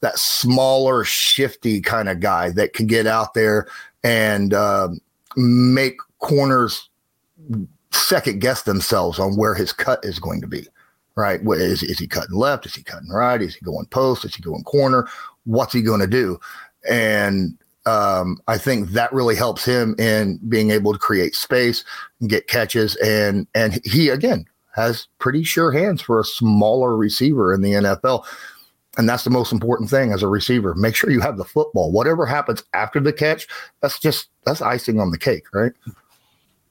that 0.02 0.18
smaller, 0.20 1.04
shifty 1.04 1.82
kind 1.82 2.10
of 2.10 2.20
guy 2.20 2.50
that 2.52 2.74
can 2.74 2.88
get 2.88 3.08
out 3.08 3.34
there 3.34 3.68
and 4.04 4.54
uh, 4.54 4.90
make 5.38 5.98
corners 6.20 6.90
second 7.92 8.42
guess 8.42 8.64
themselves 8.64 9.18
on 9.18 9.38
where 9.38 9.56
his 9.56 9.72
cut 9.72 10.04
is 10.04 10.20
going 10.20 10.42
to 10.42 10.48
be. 10.48 10.68
Right? 11.16 11.40
Is, 11.42 11.84
is 11.84 12.00
he 12.00 12.08
cutting 12.08 12.36
left? 12.36 12.66
Is 12.66 12.74
he 12.74 12.82
cutting 12.82 13.10
right? 13.10 13.42
Is 13.42 13.56
he 13.56 13.62
going 13.62 13.86
post? 13.86 14.26
Is 14.26 14.36
he 14.36 14.42
going 14.42 14.64
corner? 14.64 15.08
What's 15.46 15.72
he 15.72 15.82
going 15.84 16.00
to 16.00 16.08
do? 16.08 16.40
And 16.90 17.56
um, 17.86 18.40
I 18.48 18.58
think 18.58 18.92
that 18.92 19.12
really 19.12 19.36
helps 19.36 19.66
him 19.66 19.96
in 20.00 20.40
being 20.48 20.72
able 20.72 20.94
to 20.94 21.00
create 21.00 21.36
space 21.36 21.84
and 22.20 22.30
get 22.30 22.48
catches. 22.48 22.96
And 22.98 23.48
and 23.56 23.80
he 23.86 24.10
again 24.10 24.46
has 24.74 25.08
pretty 25.20 25.44
sure 25.44 25.72
hands 25.72 26.02
for 26.02 26.20
a 26.20 26.24
smaller 26.24 26.96
receiver 26.98 27.54
in 27.54 27.62
the 27.62 27.74
NFL. 27.74 28.26
And 28.98 29.10
that's 29.10 29.24
the 29.24 29.30
most 29.30 29.52
important 29.52 29.90
thing 29.90 30.12
as 30.12 30.22
a 30.22 30.28
receiver. 30.28 30.76
Make 30.76 30.96
sure 30.96 31.10
you 31.10 31.20
have 31.22 31.38
the 31.38 31.46
football. 31.46 31.92
Whatever 31.92 32.26
happens 32.26 32.64
after 32.74 33.00
the 33.00 33.14
catch, 33.14 33.48
that's 33.82 34.00
just 34.00 34.30
that's 34.46 34.62
icing 34.62 35.00
on 35.00 35.12
the 35.12 35.18
cake, 35.18 35.46
right? 35.54 35.72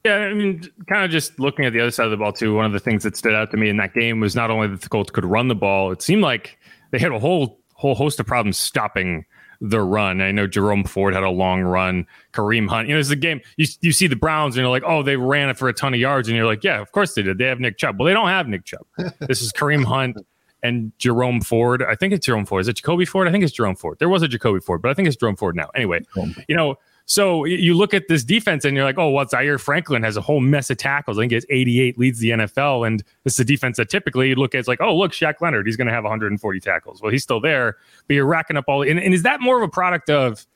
Yeah, 0.05 0.17
I 0.17 0.35
mean, 0.35 0.69
kind 0.89 1.05
of 1.05 1.11
just 1.11 1.39
looking 1.39 1.65
at 1.65 1.73
the 1.73 1.81
other 1.81 1.91
side 1.93 2.07
of 2.07 2.11
the 2.11 2.17
ball 2.17 2.33
too. 2.33 2.55
One 2.55 2.65
of 2.65 2.73
the 2.73 2.81
things 2.81 3.05
that 3.05 3.17
stood 3.17 3.35
out 3.35 3.51
to 3.53 3.57
me 3.57 3.69
in 3.69 3.77
that 3.77 3.95
game 3.95 4.19
was 4.19 4.35
not 4.35 4.51
only 4.51 4.69
that 4.69 4.81
the 4.81 4.89
Colts 4.89 5.11
could 5.11 5.25
run 5.25 5.49
the 5.49 5.55
ball; 5.55 5.93
it 5.93 6.03
seemed 6.03 6.23
like 6.23 6.59
they 6.91 6.99
had 6.99 7.13
a 7.13 7.19
whole 7.19 7.61
whole 7.75 7.95
host 7.95 8.19
of 8.19 8.27
problems 8.27 8.57
stopping 8.57 9.25
the 9.63 9.81
run. 9.81 10.21
I 10.21 10.33
know 10.33 10.49
Jerome 10.49 10.83
Ford 10.83 11.15
had 11.15 11.23
a 11.23 11.31
long 11.31 11.63
run. 11.63 12.05
Kareem 12.33 12.69
Hunt, 12.69 12.89
you 12.89 12.95
know, 12.95 13.01
it's 13.01 13.11
a 13.11 13.17
game. 13.17 13.41
You 13.57 13.67
you 13.81 13.93
see 13.93 14.09
the 14.09 14.17
Browns 14.17 14.57
and 14.57 14.63
you're 14.63 14.71
like, 14.71 14.83
oh, 14.85 15.03
they 15.03 15.17
ran 15.17 15.49
it 15.49 15.57
for 15.57 15.69
a 15.69 15.73
ton 15.73 15.95
of 15.95 16.01
yards, 16.01 16.29
and 16.29 16.37
you're 16.37 16.47
like, 16.47 16.65
yeah, 16.65 16.81
of 16.81 16.91
course 16.91 17.15
they 17.15 17.23
did. 17.23 17.39
They 17.39 17.47
have 17.47 17.61
Nick 17.61 17.79
Chubb. 17.79 17.99
Well, 17.99 18.07
they 18.07 18.13
don't 18.13 18.29
have 18.29 18.49
Nick 18.49 18.65
Chubb. 18.65 18.85
this 19.21 19.41
is 19.41 19.53
Kareem 19.53 19.85
Hunt 19.85 20.17
and 20.65 20.93
Jerome 20.99 21.41
Ford. 21.41 21.83
I 21.83 21.95
think 21.95 22.13
it's 22.13 22.27
Jerome 22.27 22.45
Ford. 22.45 22.63
Is 22.63 22.69
it 22.69 22.77
Jacoby 22.77 23.05
Ford? 23.05 23.29
I 23.29 23.31
think 23.31 23.45
it's 23.45 23.53
Jerome 23.53 23.77
Ford. 23.77 23.99
There 24.01 24.09
was 24.09 24.23
a 24.23 24.29
Jacoby 24.29 24.61
Ford, 24.61 24.83
but 24.83 24.91
I 24.91 24.95
think 24.95 25.07
it's 25.07 25.17
Jerome 25.17 25.37
Ford 25.37 25.55
now. 25.55 25.71
Anyway, 25.75 26.01
you 26.49 26.57
know 26.57 26.77
so 27.07 27.45
you 27.45 27.75
look 27.75 27.95
at 27.95 28.09
this 28.09 28.25
defense 28.25 28.65
and 28.65 28.77
you're 28.77 28.85
like, 28.85 28.99
oh, 28.99 29.11
well, 29.11 29.27
Zaire 29.27 29.59
Franklin 29.59 30.03
has 30.03 30.17
a 30.17 30.21
whole 30.21 30.41
mess 30.41 30.71
of 30.71 30.79
tackles. 30.79 31.19
I 31.19 31.23
think 31.23 31.33
it's 31.33 31.47
88 31.51 31.99
leads 31.99 32.21
the 32.21 32.31
NFL. 32.31 32.87
And 32.87 33.03
this 33.25 33.35
is 33.35 33.41
a 33.41 33.45
defense 33.45 33.77
that 33.77 33.91
typically 33.91 34.29
you 34.29 34.37
look 34.37 34.55
at, 34.55 34.59
it's 34.59 34.69
like, 34.69 34.81
oh, 34.81 34.97
look, 34.97 35.13
Shaq 35.13 35.41
Leonard, 35.41 35.67
he's 35.67 35.77
going 35.77 35.89
to 35.89 35.93
have 35.93 36.05
140 36.05 36.61
tackles. 36.61 37.03
Well, 37.03 37.11
he's 37.11 37.23
still 37.23 37.41
there, 37.41 37.77
but 38.07 38.15
you're 38.15 38.27
racking 38.27 38.57
up 38.57 38.65
all. 38.69 38.83
And, 38.83 38.99
and 38.99 39.13
is 39.13 39.25
that 39.25 39.41
more 39.41 39.57
of 39.57 39.63
a 39.63 39.69
product 39.69 40.11
of 40.11 40.47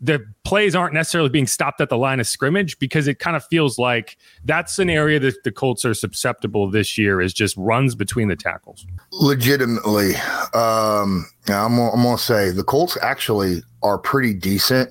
the 0.00 0.22
plays 0.44 0.74
aren't 0.74 0.92
necessarily 0.92 1.30
being 1.30 1.46
stopped 1.46 1.80
at 1.80 1.88
the 1.88 1.96
line 1.96 2.20
of 2.20 2.26
scrimmage 2.26 2.78
because 2.78 3.08
it 3.08 3.18
kind 3.18 3.36
of 3.36 3.44
feels 3.46 3.78
like 3.78 4.18
that's 4.44 4.78
an 4.78 4.90
area 4.90 5.18
that 5.18 5.42
the 5.44 5.52
Colts 5.52 5.84
are 5.84 5.94
susceptible 5.94 6.68
this 6.68 6.98
year 6.98 7.22
is 7.22 7.32
just 7.32 7.56
runs 7.56 7.94
between 7.94 8.28
the 8.28 8.36
tackles. 8.36 8.86
Legitimately, 9.12 10.14
um, 10.52 11.26
I'm, 11.48 11.78
I'm 11.78 12.02
going 12.02 12.16
to 12.16 12.22
say 12.22 12.50
the 12.50 12.64
Colts 12.64 12.98
actually 13.00 13.62
are 13.82 13.96
pretty 13.96 14.34
decent 14.34 14.90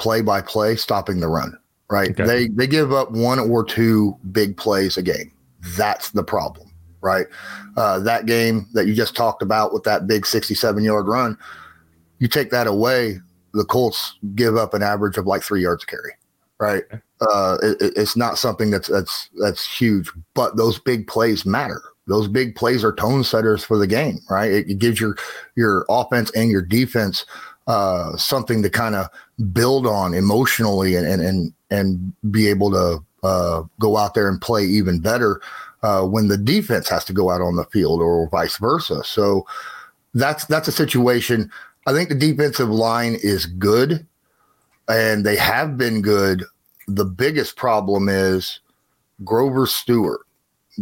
play 0.00 0.22
by 0.22 0.40
play 0.40 0.74
stopping 0.74 1.20
the 1.20 1.28
run, 1.28 1.56
right? 1.90 2.10
Okay. 2.10 2.24
They 2.24 2.48
they 2.48 2.66
give 2.66 2.92
up 2.92 3.12
one 3.12 3.38
or 3.38 3.62
two 3.64 4.16
big 4.32 4.56
plays 4.56 4.96
a 4.96 5.02
game. 5.02 5.30
That's 5.76 6.10
the 6.10 6.24
problem, 6.24 6.72
right? 7.02 7.26
Uh, 7.76 8.00
that 8.00 8.26
game 8.26 8.66
that 8.72 8.86
you 8.86 8.94
just 8.94 9.14
talked 9.14 9.42
about 9.42 9.72
with 9.72 9.84
that 9.84 10.06
big 10.06 10.26
67 10.26 10.82
yard 10.82 11.06
run, 11.06 11.36
you 12.18 12.28
take 12.28 12.50
that 12.50 12.66
away, 12.66 13.20
the 13.52 13.64
Colts 13.64 14.18
give 14.34 14.56
up 14.56 14.74
an 14.74 14.82
average 14.82 15.18
of 15.18 15.26
like 15.26 15.42
three 15.42 15.62
yards 15.62 15.84
carry, 15.84 16.12
right? 16.58 16.84
Uh, 17.20 17.58
it, 17.62 17.92
it's 17.96 18.16
not 18.16 18.38
something 18.38 18.70
that's 18.70 18.88
that's 18.88 19.28
that's 19.38 19.66
huge, 19.66 20.10
but 20.34 20.56
those 20.56 20.78
big 20.78 21.06
plays 21.06 21.44
matter. 21.44 21.82
Those 22.06 22.26
big 22.26 22.56
plays 22.56 22.82
are 22.82 22.94
tone 22.94 23.22
setters 23.22 23.62
for 23.62 23.78
the 23.78 23.86
game, 23.86 24.18
right? 24.30 24.50
It, 24.50 24.70
it 24.70 24.78
gives 24.78 25.00
your 25.00 25.16
your 25.56 25.84
offense 25.88 26.30
and 26.34 26.50
your 26.50 26.62
defense 26.62 27.26
uh, 27.70 28.16
something 28.16 28.64
to 28.64 28.68
kind 28.68 28.96
of 28.96 29.06
build 29.52 29.86
on 29.86 30.12
emotionally 30.12 30.96
and 30.96 31.06
and 31.06 31.22
and, 31.22 31.52
and 31.70 32.12
be 32.32 32.48
able 32.48 32.68
to 32.68 32.98
uh, 33.22 33.62
go 33.78 33.96
out 33.96 34.14
there 34.14 34.28
and 34.28 34.40
play 34.40 34.64
even 34.64 34.98
better 34.98 35.40
uh, 35.84 36.02
when 36.02 36.26
the 36.26 36.36
defense 36.36 36.88
has 36.88 37.04
to 37.04 37.12
go 37.12 37.30
out 37.30 37.40
on 37.40 37.54
the 37.54 37.64
field 37.66 38.02
or 38.02 38.28
vice 38.30 38.56
versa. 38.56 39.04
So 39.04 39.46
that's 40.14 40.46
that's 40.46 40.66
a 40.66 40.72
situation. 40.72 41.48
I 41.86 41.92
think 41.92 42.08
the 42.08 42.16
defensive 42.16 42.70
line 42.70 43.16
is 43.22 43.46
good, 43.46 44.04
and 44.88 45.24
they 45.24 45.36
have 45.36 45.78
been 45.78 46.02
good. 46.02 46.42
The 46.88 47.04
biggest 47.04 47.54
problem 47.54 48.08
is 48.08 48.58
Grover 49.22 49.66
Stewart 49.66 50.22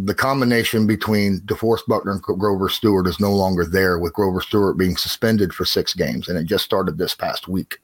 the 0.04 0.14
combination 0.14 0.86
between 0.86 1.40
DeForest 1.40 1.86
Buckner 1.86 2.12
and 2.12 2.22
Grover 2.22 2.68
Stewart 2.68 3.06
is 3.06 3.20
no 3.20 3.32
longer 3.34 3.64
there, 3.64 3.98
with 3.98 4.12
Grover 4.12 4.40
Stewart 4.40 4.76
being 4.76 4.96
suspended 4.96 5.52
for 5.52 5.64
six 5.64 5.94
games, 5.94 6.28
and 6.28 6.38
it 6.38 6.44
just 6.44 6.64
started 6.64 6.98
this 6.98 7.14
past 7.14 7.48
week. 7.48 7.78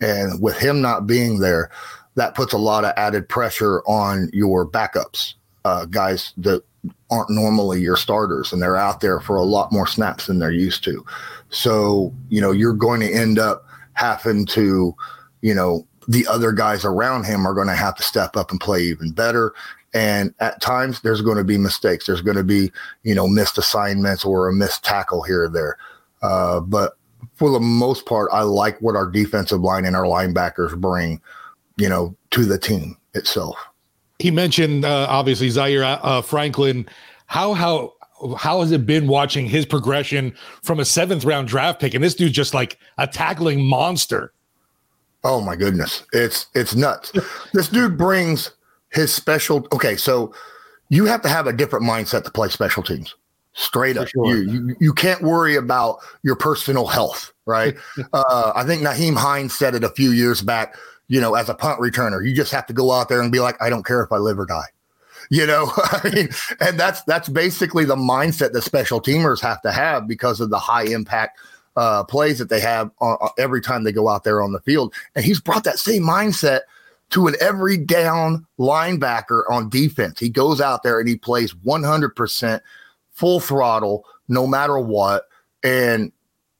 And 0.00 0.40
with 0.40 0.58
him 0.58 0.80
not 0.80 1.06
being 1.06 1.40
there, 1.40 1.70
that 2.14 2.34
puts 2.34 2.52
a 2.52 2.58
lot 2.58 2.84
of 2.84 2.92
added 2.96 3.28
pressure 3.28 3.82
on 3.86 4.30
your 4.32 4.66
backups, 4.66 5.34
uh, 5.64 5.84
guys 5.86 6.32
that 6.38 6.62
aren't 7.10 7.30
normally 7.30 7.80
your 7.80 7.96
starters, 7.96 8.52
and 8.52 8.62
they're 8.62 8.76
out 8.76 9.00
there 9.00 9.20
for 9.20 9.36
a 9.36 9.42
lot 9.44 9.72
more 9.72 9.86
snaps 9.86 10.26
than 10.26 10.38
they're 10.38 10.50
used 10.50 10.84
to. 10.84 11.04
So, 11.50 12.12
you 12.28 12.40
know, 12.40 12.52
you're 12.52 12.72
going 12.72 13.00
to 13.00 13.12
end 13.12 13.38
up 13.38 13.66
having 13.92 14.46
to, 14.46 14.94
you 15.42 15.54
know, 15.54 15.86
the 16.08 16.26
other 16.26 16.52
guys 16.52 16.84
around 16.84 17.24
him 17.24 17.46
are 17.46 17.54
going 17.54 17.66
to 17.66 17.74
have 17.74 17.96
to 17.96 18.02
step 18.02 18.36
up 18.36 18.50
and 18.50 18.60
play 18.60 18.82
even 18.82 19.10
better. 19.10 19.52
And 19.94 20.34
at 20.40 20.60
times 20.60 21.00
there's 21.00 21.22
going 21.22 21.38
to 21.38 21.44
be 21.44 21.58
mistakes. 21.58 22.06
There's 22.06 22.20
going 22.20 22.36
to 22.36 22.44
be, 22.44 22.70
you 23.02 23.14
know, 23.14 23.26
missed 23.26 23.58
assignments 23.58 24.24
or 24.24 24.48
a 24.48 24.52
missed 24.52 24.84
tackle 24.84 25.22
here 25.22 25.44
or 25.44 25.48
there. 25.48 25.78
Uh, 26.22 26.60
but 26.60 26.96
for 27.34 27.50
the 27.50 27.60
most 27.60 28.06
part, 28.06 28.30
I 28.32 28.42
like 28.42 28.80
what 28.80 28.96
our 28.96 29.10
defensive 29.10 29.60
line 29.60 29.84
and 29.84 29.96
our 29.96 30.04
linebackers 30.04 30.78
bring, 30.78 31.20
you 31.76 31.88
know, 31.88 32.14
to 32.30 32.44
the 32.44 32.58
team 32.58 32.96
itself. 33.14 33.56
He 34.18 34.30
mentioned 34.30 34.84
uh, 34.84 35.06
obviously 35.08 35.50
Zaire 35.50 35.84
uh, 35.84 36.22
Franklin. 36.22 36.86
How 37.26 37.54
how 37.54 37.92
how 38.38 38.60
has 38.60 38.72
it 38.72 38.86
been 38.86 39.06
watching 39.06 39.46
his 39.46 39.66
progression 39.66 40.34
from 40.62 40.80
a 40.80 40.84
seventh 40.84 41.24
round 41.24 41.48
draft 41.48 41.80
pick? 41.80 41.94
And 41.94 42.02
this 42.02 42.14
dude's 42.14 42.34
just 42.34 42.54
like 42.54 42.78
a 42.98 43.06
tackling 43.06 43.64
monster. 43.64 44.32
Oh 45.26 45.40
my 45.40 45.56
goodness, 45.56 46.04
it's 46.12 46.46
it's 46.54 46.76
nuts. 46.76 47.10
this 47.52 47.68
dude 47.68 47.98
brings 47.98 48.52
his 48.90 49.12
special. 49.12 49.66
Okay, 49.72 49.96
so 49.96 50.32
you 50.88 51.04
have 51.06 51.20
to 51.22 51.28
have 51.28 51.48
a 51.48 51.52
different 51.52 51.84
mindset 51.84 52.22
to 52.24 52.30
play 52.30 52.48
special 52.48 52.84
teams. 52.84 53.16
Straight 53.52 53.96
up, 53.96 54.06
sure. 54.06 54.36
you, 54.36 54.50
you, 54.50 54.76
you 54.78 54.92
can't 54.92 55.22
worry 55.22 55.56
about 55.56 55.98
your 56.22 56.36
personal 56.36 56.86
health, 56.86 57.32
right? 57.44 57.76
uh, 58.12 58.52
I 58.54 58.62
think 58.62 58.82
Nyheim 58.82 59.16
Hines 59.16 59.52
said 59.52 59.74
it 59.74 59.82
a 59.82 59.88
few 59.88 60.12
years 60.12 60.42
back. 60.42 60.76
You 61.08 61.20
know, 61.20 61.34
as 61.34 61.48
a 61.48 61.54
punt 61.54 61.80
returner, 61.80 62.24
you 62.24 62.32
just 62.32 62.52
have 62.52 62.66
to 62.66 62.72
go 62.72 62.92
out 62.92 63.08
there 63.08 63.20
and 63.20 63.32
be 63.32 63.40
like, 63.40 63.60
I 63.60 63.68
don't 63.68 63.84
care 63.84 64.04
if 64.04 64.12
I 64.12 64.18
live 64.18 64.38
or 64.38 64.46
die. 64.46 64.66
You 65.30 65.44
know, 65.44 65.72
I 65.76 66.08
mean, 66.14 66.28
and 66.60 66.78
that's 66.78 67.02
that's 67.02 67.28
basically 67.28 67.84
the 67.84 67.96
mindset 67.96 68.52
that 68.52 68.62
special 68.62 69.00
teamers 69.00 69.40
have 69.40 69.60
to 69.62 69.72
have 69.72 70.06
because 70.06 70.40
of 70.40 70.50
the 70.50 70.58
high 70.60 70.84
impact 70.84 71.40
uh, 71.76 72.04
plays 72.04 72.38
that 72.38 72.48
they 72.48 72.60
have 72.60 72.90
uh, 73.00 73.28
every 73.38 73.60
time 73.60 73.84
they 73.84 73.92
go 73.92 74.08
out 74.08 74.24
there 74.24 74.42
on 74.42 74.52
the 74.52 74.60
field. 74.60 74.94
And 75.14 75.24
he's 75.24 75.40
brought 75.40 75.64
that 75.64 75.78
same 75.78 76.02
mindset 76.02 76.60
to 77.10 77.26
an 77.26 77.34
every 77.40 77.76
down 77.76 78.46
linebacker 78.58 79.42
on 79.48 79.68
defense. 79.68 80.18
He 80.18 80.28
goes 80.28 80.60
out 80.60 80.82
there 80.82 80.98
and 80.98 81.08
he 81.08 81.16
plays 81.16 81.52
100% 81.52 82.60
full 83.12 83.40
throttle, 83.40 84.04
no 84.28 84.46
matter 84.46 84.78
what. 84.78 85.28
And 85.62 86.12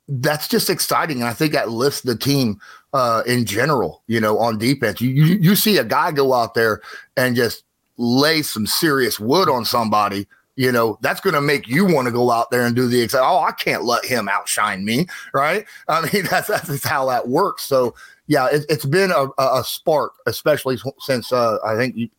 that's 0.08 0.46
just 0.48 0.70
exciting. 0.70 1.18
And 1.18 1.28
I 1.28 1.32
think 1.32 1.52
that 1.52 1.70
lifts 1.70 2.02
the 2.02 2.16
team 2.16 2.60
uh, 2.92 3.22
in 3.26 3.44
general, 3.44 4.02
you 4.06 4.20
know, 4.20 4.38
on 4.38 4.58
defense. 4.58 5.00
You, 5.00 5.10
you, 5.10 5.38
you 5.40 5.56
see 5.56 5.78
a 5.78 5.84
guy 5.84 6.12
go 6.12 6.32
out 6.32 6.54
there 6.54 6.80
and 7.16 7.34
just 7.34 7.64
lay 7.96 8.42
some 8.42 8.66
serious 8.66 9.18
wood 9.18 9.48
on 9.48 9.64
somebody 9.64 10.26
you 10.56 10.72
know 10.72 10.98
that's 11.02 11.20
going 11.20 11.34
to 11.34 11.40
make 11.40 11.68
you 11.68 11.84
want 11.84 12.06
to 12.06 12.12
go 12.12 12.30
out 12.30 12.50
there 12.50 12.64
and 12.64 12.74
do 12.74 12.88
the 12.88 13.00
exact 13.00 13.24
oh 13.24 13.40
i 13.40 13.52
can't 13.52 13.84
let 13.84 14.04
him 14.04 14.28
outshine 14.28 14.84
me 14.84 15.06
right 15.32 15.64
i 15.88 16.00
mean 16.12 16.24
that's 16.30 16.48
that's 16.48 16.84
how 16.84 17.06
that 17.06 17.28
works 17.28 17.62
so 17.62 17.94
yeah, 18.26 18.48
it, 18.50 18.68
has 18.68 18.84
been 18.84 19.10
a, 19.10 19.28
a, 19.38 19.62
spark, 19.64 20.14
especially 20.26 20.78
since 20.98 21.32
uh, 21.32 21.58
I 21.64 21.76
think 21.76 22.10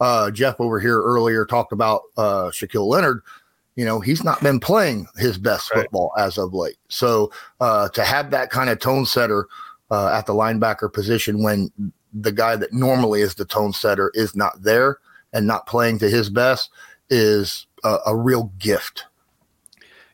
uh, 0.00 0.30
Jeff 0.30 0.60
over 0.60 0.78
here 0.78 1.00
earlier 1.00 1.44
talked 1.44 1.72
about 1.72 2.02
uh, 2.16 2.46
Shaquille 2.46 2.86
Leonard. 2.86 3.22
You 3.74 3.84
know, 3.84 4.00
he's 4.00 4.24
not 4.24 4.42
been 4.42 4.60
playing 4.60 5.06
his 5.16 5.38
best 5.38 5.70
right. 5.70 5.82
football 5.82 6.12
as 6.16 6.38
of 6.38 6.54
late. 6.54 6.78
So 6.88 7.32
uh, 7.60 7.88
to 7.90 8.04
have 8.04 8.30
that 8.30 8.50
kind 8.50 8.70
of 8.70 8.78
tone 8.78 9.04
setter 9.06 9.48
uh, 9.90 10.08
at 10.08 10.26
the 10.26 10.32
linebacker 10.32 10.92
position 10.92 11.42
when 11.42 11.70
the 12.12 12.32
guy 12.32 12.56
that 12.56 12.72
normally 12.72 13.20
is 13.20 13.34
the 13.34 13.44
tone 13.44 13.72
setter 13.72 14.10
is 14.14 14.34
not 14.34 14.62
there 14.62 14.98
and 15.32 15.46
not 15.46 15.66
playing 15.66 15.98
to 15.98 16.08
his 16.08 16.30
best 16.30 16.70
is 17.10 17.65
a, 17.84 17.98
a 18.06 18.16
real 18.16 18.52
gift 18.58 19.06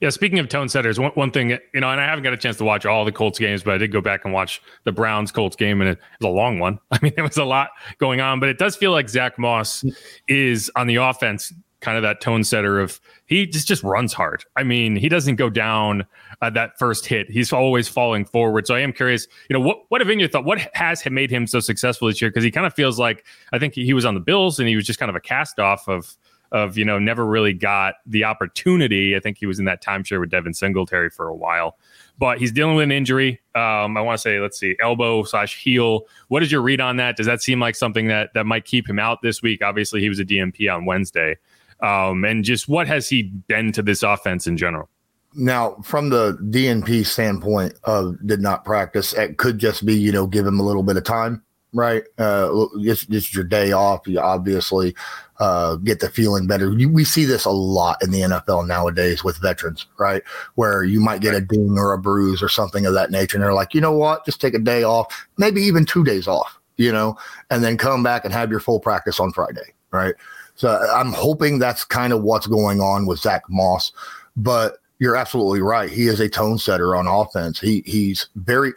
yeah, 0.03 0.11
speaking 0.11 0.41
of 0.41 0.49
tone 0.49 0.69
setters, 0.69 0.99
one, 0.99 1.13
one 1.13 1.31
thing, 1.31 1.51
you 1.51 1.81
know, 1.81 1.89
and 1.89 2.01
I 2.01 2.05
haven't 2.05 2.25
got 2.25 2.33
a 2.33 2.37
chance 2.37 2.57
to 2.57 2.65
watch 2.65 2.85
all 2.85 3.05
the 3.05 3.13
Colts 3.13 3.39
games, 3.39 3.63
but 3.63 3.75
I 3.75 3.79
did 3.79 3.93
go 3.93 4.01
back 4.01 4.25
and 4.25 4.35
watch 4.35 4.61
the 4.83 4.91
Browns 4.91 5.31
Colts 5.31 5.55
game, 5.55 5.81
and 5.81 5.91
it 5.91 5.99
was 6.19 6.27
a 6.27 6.29
long 6.29 6.59
one. 6.59 6.81
I 6.91 6.99
mean, 7.01 7.13
there 7.15 7.23
was 7.23 7.37
a 7.37 7.45
lot 7.45 7.71
going 7.99 8.21
on, 8.21 8.41
but 8.41 8.49
it 8.49 8.59
does 8.59 8.75
feel 8.75 8.91
like 8.91 9.09
Zack 9.09 9.39
Moss 9.39 9.85
is 10.27 10.73
on 10.75 10.89
the 10.89 10.97
offense, 10.97 11.53
kind 11.79 11.97
of 11.97 12.03
that 12.03 12.21
tone 12.21 12.43
setter 12.43 12.81
of 12.81 13.01
he 13.27 13.47
just, 13.47 13.69
just 13.69 13.85
runs 13.85 14.13
hard. 14.13 14.45
I 14.57 14.65
mean, 14.65 14.97
he 14.97 15.09
doesn't 15.09 15.37
go 15.37 15.49
down 15.49 16.05
uh, 16.41 16.51
that 16.51 16.77
first 16.81 17.07
hit. 17.07 17.31
He's 17.31 17.53
always 17.53 17.87
falling 17.87 18.25
forward. 18.25 18.67
So 18.67 18.75
I 18.75 18.81
am 18.81 18.93
curious, 18.93 19.29
you 19.49 19.55
know, 19.55 19.61
what 19.61 19.85
what 19.89 20.01
have 20.01 20.09
been 20.09 20.19
your 20.19 20.29
thought? 20.29 20.45
What 20.45 20.59
has 20.75 21.05
made 21.09 21.31
him 21.31 21.47
so 21.47 21.61
successful 21.61 22.09
this 22.09 22.21
year? 22.21 22.29
Because 22.29 22.43
he 22.43 22.51
kind 22.51 22.67
of 22.67 22.75
feels 22.75 22.99
like 22.99 23.25
I 23.53 23.61
think 23.61 23.75
he 23.75 23.95
was 23.95 24.05
on 24.05 24.15
the 24.15 24.21
Bills 24.21 24.59
and 24.59 24.69
he 24.69 24.75
was 24.75 24.85
just 24.85 24.99
kind 24.99 25.11
of 25.11 25.15
a 25.15 25.21
cast 25.21 25.61
off 25.61 25.89
of 25.89 26.17
of 26.53 26.79
you 26.79 26.85
know 26.85 26.99
never 26.99 27.27
really 27.27 27.53
got 27.53 27.95
the 28.07 28.25
opportunity. 28.25 29.17
I 29.17 29.21
think 29.21 29.39
he 29.39 29.47
was 29.47 29.59
in 29.59 29.65
that 29.65 29.83
timeshare 29.83 30.21
with 30.21 30.31
Devin 30.31 30.55
Singletary 30.55 31.11
for 31.11 31.27
a 31.27 31.35
while. 31.35 31.77
but 32.19 32.39
he's 32.39 32.53
dealing 32.53 32.77
with 32.77 32.85
an 32.85 32.93
injury. 32.93 33.41
Um, 33.55 33.97
I 33.97 34.01
want 34.01 34.17
to 34.17 34.23
say, 34.23 34.39
let's 34.39 34.59
see, 34.59 34.77
elbow 34.81 35.25
slash 35.25 35.61
heel. 35.61 36.03
What 36.29 36.43
is 36.43 36.53
your 36.53 36.63
read 36.63 36.81
on 36.81 36.97
that? 36.99 37.17
Does 37.17 37.27
that 37.27 37.43
seem 37.43 37.59
like 37.59 37.75
something 37.75 38.07
that 38.09 38.33
that 38.35 38.47
might 38.47 38.65
keep 38.65 38.89
him 38.89 38.99
out 38.99 39.23
this 39.23 39.43
week? 39.43 39.63
Obviously, 39.63 40.01
he 40.01 40.09
was 40.09 40.21
a 40.21 40.25
DNP 40.25 40.73
on 40.73 40.85
Wednesday. 40.85 41.37
Um, 41.81 42.25
and 42.25 42.45
just 42.45 42.69
what 42.69 42.87
has 42.87 43.09
he 43.09 43.25
been 43.25 43.73
to 43.73 43.83
this 43.83 44.05
offense 44.05 44.47
in 44.47 44.57
general? 44.57 44.89
Now, 45.35 45.77
from 45.83 46.11
the 46.11 46.35
DNP 46.35 47.07
standpoint 47.07 47.75
of 47.85 48.25
did 48.25 48.41
not 48.41 48.65
practice, 48.65 49.15
it 49.15 49.39
could 49.39 49.59
just 49.59 49.85
be, 49.85 49.95
you 49.95 50.13
know, 50.13 50.27
give 50.27 50.47
him 50.47 50.61
a 50.61 50.63
little 50.63 50.83
bit 50.83 50.97
of 50.97 51.05
time, 51.05 51.43
right? 51.73 52.05
Uh, 52.19 52.67
it's, 52.77 53.07
it's 53.09 53.35
your 53.35 53.45
day 53.45 53.73
off. 53.73 54.07
You 54.07 54.21
obviously 54.21 54.95
uh, 55.41 55.77
get 55.77 56.01
the 56.01 56.11
feeling 56.11 56.47
better. 56.47 56.71
You, 56.73 56.89
we 56.89 57.05
see 57.05 57.25
this 57.25 57.45
a 57.45 57.51
lot 57.51 58.03
in 58.03 58.11
the 58.11 58.21
NFL 58.21 58.67
nowadays 58.67 59.25
with 59.25 59.39
veterans, 59.39 59.87
right? 59.99 60.23
Where 60.55 60.85
you 60.85 61.01
might 61.01 61.21
get 61.21 61.35
a 61.35 61.41
ding 61.41 61.79
or 61.79 61.93
a 61.93 61.99
bruise 61.99 62.43
or 62.43 62.49
something 62.49 62.87
of 62.87 62.95
that 62.95 63.11
nature. 63.11 63.37
And 63.37 63.45
they're 63.45 63.55
like, 63.55 63.75
you 63.75 63.81
know 63.81 63.97
what? 63.97 64.25
Just 64.25 64.41
take 64.41 64.55
a 64.55 64.59
day 64.59 64.83
off, 64.83 65.27
maybe 65.39 65.63
even 65.63 65.85
two 65.85 66.05
days 66.05 66.29
off, 66.29 66.59
you 66.77 66.93
know, 66.93 67.17
and 67.51 67.65
then 67.65 67.79
come 67.79 68.03
back 68.03 68.25
and 68.25 68.35
have 68.35 68.51
your 68.51 68.61
full 68.61 68.81
practice 68.81 69.19
on 69.19 69.33
Friday, 69.33 69.75
right? 69.91 70.15
So 70.55 70.69
I'm 70.95 71.13
hoping 71.13 71.59
that's 71.59 71.85
kind 71.85 72.13
of 72.13 72.23
what's 72.23 72.47
going 72.47 72.81
on 72.81 73.07
with 73.07 73.19
Zack 73.19 73.43
Moss. 73.49 73.93
But 74.37 74.79
you're 74.99 75.17
absolutely 75.17 75.61
right. 75.63 75.91
He 75.91 76.07
is 76.07 76.21
a 76.21 76.29
tone 76.29 76.59
setter 76.59 76.95
on 76.95 77.09
offense. 77.09 77.59
He 77.59 77.83
he's 77.85 78.29
very 78.37 78.73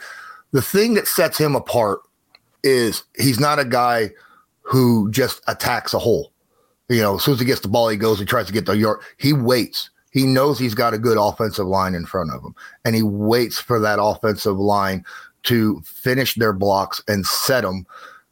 the 0.52 0.62
thing 0.62 0.94
that 0.96 1.08
sets 1.08 1.38
him 1.38 1.56
apart 1.56 2.00
is 2.66 3.04
he's 3.18 3.40
not 3.40 3.60
a 3.60 3.66
guy 3.66 4.12
who 4.62 5.10
just 5.12 5.42
attacks 5.48 5.94
a 5.94 6.00
hole. 6.00 6.32
You 6.90 7.02
know, 7.02 7.16
as 7.16 7.24
soon 7.24 7.36
as 7.36 7.40
he 7.40 7.46
gets 7.46 7.62
the 7.62 7.68
ball, 7.68 7.88
he 7.90 7.98
goes, 7.98 8.20
he 8.20 8.26
tries 8.26 8.48
to 8.48 8.54
get 8.54 8.66
the 8.66 8.74
yard. 8.74 9.00
He 9.18 9.32
waits. 9.34 9.90
He 10.12 10.26
knows 10.26 10.60
he's 10.60 10.76
got 10.76 10.94
a 10.94 11.00
good 11.00 11.18
offensive 11.20 11.68
line 11.68 11.94
in 11.94 12.06
front 12.06 12.32
of 12.32 12.44
him, 12.44 12.56
and 12.84 12.96
he 12.96 13.04
waits 13.04 13.60
for 13.60 13.80
that 13.80 14.00
offensive 14.02 14.58
line 14.58 15.04
to 15.44 15.82
finish 15.82 16.36
their 16.36 16.54
blocks 16.54 17.02
and 17.08 17.26
set 17.26 17.62
them 17.62 17.86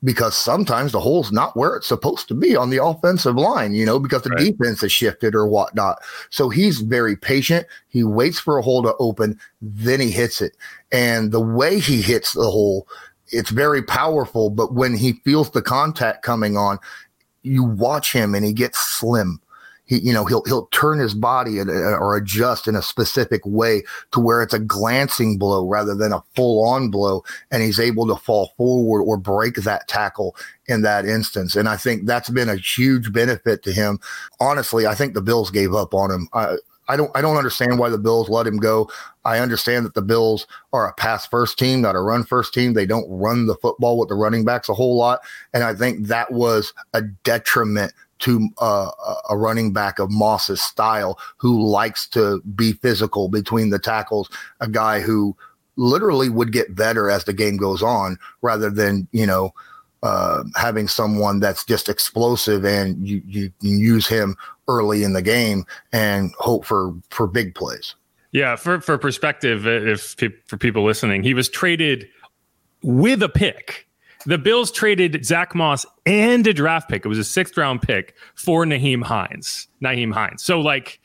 because 0.04 0.36
sometimes 0.36 0.92
the 0.92 1.00
hole's 1.00 1.32
not 1.32 1.56
where 1.56 1.76
it's 1.76 1.88
supposed 1.88 2.28
to 2.28 2.34
be 2.34 2.56
on 2.56 2.70
the 2.70 2.84
offensive 2.84 3.36
line, 3.36 3.74
you 3.74 3.86
know, 3.86 4.00
because 4.00 4.22
the 4.24 4.30
right. 4.32 4.52
defense 4.52 4.82
has 4.82 4.92
shifted 4.92 5.34
or 5.34 5.48
whatnot. 5.48 6.00
So 6.30 6.50
he's 6.50 6.82
very 6.82 7.16
patient. 7.16 7.66
He 7.88 8.04
waits 8.04 8.40
for 8.40 8.58
a 8.58 8.62
hole 8.62 8.84
to 8.84 8.96
open, 9.00 9.40
then 9.62 10.00
he 10.00 10.12
hits 10.12 10.42
it. 10.42 10.58
And 10.92 11.32
the 11.32 11.40
way 11.40 11.80
he 11.80 12.02
hits 12.02 12.34
the 12.34 12.50
hole, 12.50 12.88
it's 13.28 13.50
very 13.50 13.82
powerful. 13.82 14.50
But 14.50 14.74
when 14.74 14.96
he 14.96 15.14
feels 15.24 15.52
the 15.52 15.62
contact 15.62 16.24
coming 16.24 16.58
on, 16.58 16.80
you 17.44 17.64
watch 17.64 18.14
him 18.14 18.36
and 18.36 18.46
he 18.46 18.54
gets 18.54 18.80
slim. 18.80 19.40
He 19.86 20.00
you 20.00 20.14
know 20.14 20.24
he'll 20.26 20.44
he'll 20.46 20.68
turn 20.68 21.00
his 21.00 21.14
body 21.14 21.60
uh, 21.60 21.66
or 21.66 22.16
adjust 22.16 22.70
in 22.70 22.76
a 22.76 22.82
specific 22.82 23.42
way 23.46 23.84
to 24.12 24.22
where 24.22 24.42
it's 24.42 24.54
a 24.54 24.60
glancing 24.60 25.38
blow 25.38 25.68
rather 25.68 25.94
than 25.94 26.14
a 26.14 26.24
full 26.36 26.66
on 26.66 26.90
blow 26.90 27.24
and 27.52 27.62
he's 27.62 27.82
able 27.82 28.08
to 28.08 28.16
fall 28.16 28.54
forward 28.56 29.04
or 29.04 29.18
break 29.18 29.56
that 29.56 29.90
tackle 29.90 30.38
in 30.68 30.84
that 30.84 31.06
instance. 31.06 31.58
And 31.58 31.68
i 31.68 31.76
think 31.76 32.06
that's 32.06 32.30
been 32.30 32.48
a 32.48 32.56
huge 32.56 33.12
benefit 33.12 33.62
to 33.64 33.74
him. 33.74 34.00
Honestly 34.40 34.88
i 34.88 34.96
think 34.96 35.16
the 35.16 35.22
bills 35.22 35.52
gave 35.52 35.74
up 35.74 35.94
on 35.94 36.10
him. 36.12 36.30
I, 36.32 36.56
I 36.88 36.96
don't 36.98 37.12
I 37.16 37.22
don't 37.22 37.38
understand 37.38 37.80
why 37.80 37.90
the 37.90 37.98
Bills 37.98 38.30
let 38.30 38.48
him 38.48 38.58
go. 38.58 38.90
I 39.26 39.40
understand 39.40 39.86
that 39.86 39.94
the 39.94 40.02
Bills 40.02 40.48
are 40.74 40.88
a 40.88 40.94
pass 40.94 41.26
first 41.26 41.58
team, 41.58 41.82
not 41.82 41.96
a 41.96 42.02
run 42.02 42.24
first 42.24 42.54
team. 42.54 42.74
They 42.74 42.86
don't 42.86 43.10
run 43.10 43.46
the 43.46 43.56
football 43.56 43.98
with 43.98 44.10
the 44.10 44.16
running 44.16 44.44
backs 44.44 44.70
a 44.70 44.74
whole 44.74 44.98
lot, 44.98 45.22
and 45.54 45.64
I 45.64 45.74
think 45.74 46.08
that 46.08 46.32
was 46.32 46.74
a 46.94 47.02
detriment 47.02 47.94
to 48.20 48.50
uh, 48.60 48.90
a 49.30 49.36
running 49.36 49.74
back 49.74 50.00
of 50.00 50.10
Moss's 50.10 50.62
style 50.62 51.20
who 51.38 51.62
likes 51.62 52.08
to 52.08 52.42
be 52.56 52.72
physical 52.72 53.28
between 53.28 53.70
the 53.70 53.80
tackles, 53.80 54.30
a 54.62 54.68
guy 54.68 55.02
who 55.02 55.36
literally 55.76 56.30
would 56.30 56.54
get 56.54 56.74
better 56.74 57.10
as 57.10 57.26
the 57.26 57.34
game 57.34 57.58
goes 57.58 57.84
on 57.84 58.18
rather 58.42 58.70
than, 58.70 59.08
you 59.12 59.26
know, 59.26 59.54
uh, 60.04 60.44
having 60.56 60.88
someone 60.88 61.40
that's 61.40 61.66
just 61.66 61.90
explosive 61.90 62.66
and 62.66 63.08
you, 63.08 63.22
you, 63.26 63.52
you 63.62 63.78
use 63.78 64.08
him 64.08 64.36
early 64.68 65.04
in 65.04 65.14
the 65.14 65.22
game 65.22 65.66
and 65.92 66.32
hope 66.38 66.66
for, 66.66 66.94
for 67.10 67.28
big 67.28 67.56
plays. 67.56 67.96
Yeah, 68.32 68.56
for, 68.56 68.82
for 68.82 68.98
perspective, 68.98 69.68
uh, 69.68 69.92
if 69.92 70.16
for 70.48 70.58
people 70.58 70.84
listening, 70.84 71.24
he 71.24 71.34
was 71.34 71.50
traded 71.50 72.08
with 72.82 73.22
a 73.22 73.30
pick 73.30 73.88
the 74.26 74.38
Bills 74.38 74.72
traded 74.72 75.26
Zack 75.26 75.54
Moss 75.54 75.86
and 76.06 76.46
a 76.48 76.54
draft 76.54 76.90
pick. 76.90 77.06
It 77.06 77.08
was 77.08 77.20
a 77.20 77.24
sixth 77.24 77.58
round 77.58 77.82
pick 77.82 78.16
for 78.36 78.66
Nyheim 78.66 79.04
Hines. 79.04 79.68
Nyheim 79.84 80.14
Hines. 80.14 80.44
So 80.44 80.60
like 80.60 81.00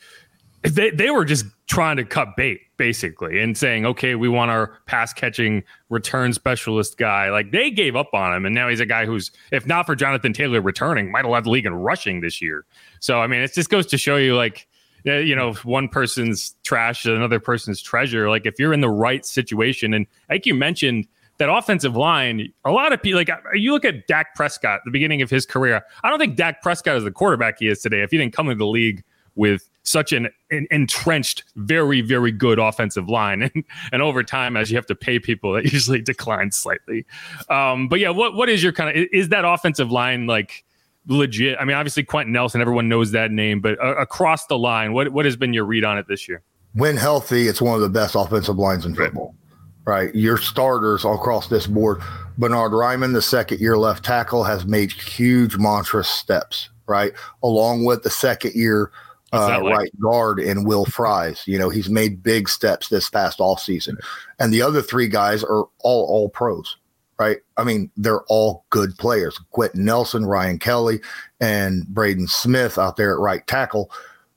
they, 0.62 0.90
they 0.90 1.10
were 1.10 1.24
just 1.24 1.46
trying 1.66 1.96
to 1.96 2.04
cut 2.04 2.36
bait 2.36 2.60
basically 2.76 3.40
and 3.40 3.56
saying, 3.56 3.86
okay, 3.86 4.14
we 4.14 4.28
want 4.28 4.50
our 4.50 4.78
pass 4.86 5.12
catching 5.12 5.62
return 5.88 6.32
specialist 6.32 6.96
guy. 6.98 7.30
Like 7.30 7.52
they 7.52 7.70
gave 7.70 7.94
up 7.94 8.08
on 8.12 8.34
him. 8.34 8.46
And 8.46 8.54
now 8.54 8.68
he's 8.68 8.80
a 8.80 8.86
guy 8.86 9.06
who's, 9.06 9.30
if 9.52 9.66
not 9.66 9.86
for 9.86 9.94
Jonathan 9.94 10.32
Taylor 10.32 10.60
returning, 10.60 11.12
might 11.12 11.24
have 11.24 11.30
led 11.30 11.44
the 11.44 11.50
league 11.50 11.66
in 11.66 11.74
rushing 11.74 12.20
this 12.20 12.40
year. 12.40 12.64
So, 13.00 13.20
I 13.20 13.26
mean, 13.26 13.40
it 13.40 13.52
just 13.52 13.70
goes 13.70 13.86
to 13.86 13.98
show 13.98 14.16
you 14.16 14.34
like, 14.34 14.66
uh, 15.06 15.14
you 15.14 15.36
know, 15.36 15.52
one 15.64 15.88
person's 15.88 16.54
trash, 16.64 17.04
another 17.04 17.40
person's 17.40 17.80
treasure. 17.80 18.28
Like 18.28 18.46
if 18.46 18.58
you're 18.58 18.72
in 18.72 18.80
the 18.80 18.90
right 18.90 19.24
situation, 19.24 19.94
and 19.94 20.06
like 20.28 20.46
you 20.46 20.54
mentioned, 20.54 21.06
that 21.38 21.48
offensive 21.48 21.96
line, 21.96 22.52
a 22.64 22.70
lot 22.72 22.92
of 22.92 23.00
people 23.00 23.20
like 23.20 23.30
uh, 23.30 23.36
you 23.54 23.72
look 23.72 23.84
at 23.84 24.08
Dak 24.08 24.34
Prescott, 24.34 24.80
the 24.84 24.90
beginning 24.90 25.22
of 25.22 25.30
his 25.30 25.46
career. 25.46 25.82
I 26.02 26.10
don't 26.10 26.18
think 26.18 26.36
Dak 26.36 26.62
Prescott 26.62 26.96
is 26.96 27.04
the 27.04 27.12
quarterback 27.12 27.60
he 27.60 27.68
is 27.68 27.80
today. 27.80 28.02
If 28.02 28.10
he 28.10 28.18
didn't 28.18 28.32
come 28.32 28.48
into 28.48 28.58
the 28.58 28.66
league 28.66 29.04
with 29.36 29.67
such 29.88 30.12
an, 30.12 30.28
an 30.50 30.66
entrenched, 30.70 31.44
very, 31.56 32.00
very 32.00 32.32
good 32.32 32.58
offensive 32.58 33.08
line, 33.08 33.42
and, 33.54 33.64
and 33.92 34.02
over 34.02 34.22
time, 34.22 34.56
as 34.56 34.70
you 34.70 34.76
have 34.76 34.86
to 34.86 34.94
pay 34.94 35.18
people, 35.18 35.52
that 35.52 35.64
usually 35.64 36.00
declines 36.02 36.56
slightly. 36.56 37.06
Um, 37.48 37.88
but 37.88 38.00
yeah, 38.00 38.10
what 38.10 38.34
what 38.34 38.48
is 38.48 38.62
your 38.62 38.72
kind 38.72 38.90
of 38.90 39.06
is 39.12 39.28
that 39.30 39.44
offensive 39.44 39.90
line 39.90 40.26
like? 40.26 40.64
legit 41.10 41.56
i 41.58 41.64
mean 41.64 41.74
obviously 41.74 42.02
Quenton 42.02 42.34
nelson 42.34 42.60
everyone 42.60 42.86
knows 42.86 43.12
that 43.12 43.30
name 43.30 43.62
but 43.62 43.82
uh, 43.82 43.96
across 43.96 44.44
the 44.44 44.58
line 44.58 44.92
what, 44.92 45.08
what 45.08 45.24
has 45.24 45.36
been 45.36 45.54
your 45.54 45.64
read 45.64 45.82
on 45.82 45.96
it 45.96 46.06
this 46.06 46.28
year 46.28 46.42
when 46.74 46.98
healthy 46.98 47.48
it's 47.48 47.62
one 47.62 47.74
of 47.74 47.80
the 47.80 47.88
best 47.88 48.14
offensive 48.14 48.58
lines 48.58 48.84
in 48.84 48.94
football 48.94 49.34
right? 49.88 50.14
Your 50.14 50.36
starters 50.36 51.06
across 51.06 51.48
this 51.48 51.66
board. 51.66 52.02
Bernard 52.36 52.72
Raimann, 52.72 53.14
the 53.14 53.22
second 53.22 53.58
year 53.58 53.78
left 53.78 54.04
tackle, 54.04 54.44
has 54.44 54.66
made 54.66 54.92
huge 54.92 55.56
monstrous 55.56 56.08
steps, 56.10 56.68
right? 56.86 57.14
Along 57.42 57.86
with 57.86 58.02
the 58.02 58.10
second 58.10 58.54
year 58.54 58.92
uh, 59.32 59.60
like? 59.62 59.78
right 59.78 60.00
guard 60.00 60.40
in 60.40 60.64
Will 60.64 60.84
Fries. 60.84 61.42
You 61.46 61.58
know, 61.58 61.68
he's 61.68 61.88
made 61.88 62.22
big 62.22 62.48
steps 62.48 62.88
this 62.88 63.10
past 63.10 63.40
off 63.40 63.60
season. 63.60 63.98
And 64.38 64.52
the 64.52 64.62
other 64.62 64.82
three 64.82 65.08
guys 65.08 65.42
are 65.42 65.64
all 65.80 66.06
all 66.06 66.28
pros, 66.28 66.76
right? 67.18 67.38
I 67.56 67.64
mean, 67.64 67.90
they're 67.96 68.22
all 68.24 68.64
good 68.70 68.96
players. 68.98 69.38
Quenton 69.50 69.84
Nelson, 69.84 70.26
Ryan 70.26 70.58
Kelly, 70.58 71.00
and 71.40 71.86
Braden 71.88 72.28
Smith 72.28 72.78
out 72.78 72.96
there 72.96 73.12
at 73.12 73.20
right 73.20 73.46
tackle. 73.46 73.90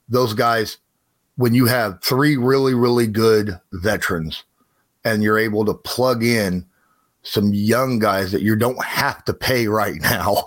Those 0.09 0.33
guys, 0.33 0.77
when 1.37 1.53
you 1.53 1.65
have 1.67 2.01
three 2.03 2.37
really, 2.37 2.73
really 2.73 3.07
good 3.07 3.59
veterans 3.73 4.43
and 5.03 5.23
you're 5.23 5.39
able 5.39 5.65
to 5.65 5.73
plug 5.73 6.23
in 6.23 6.65
some 7.23 7.53
young 7.53 7.99
guys 7.99 8.31
that 8.31 8.41
you 8.41 8.55
don't 8.55 8.83
have 8.83 9.23
to 9.25 9.33
pay 9.33 9.67
right 9.67 10.01
now, 10.01 10.43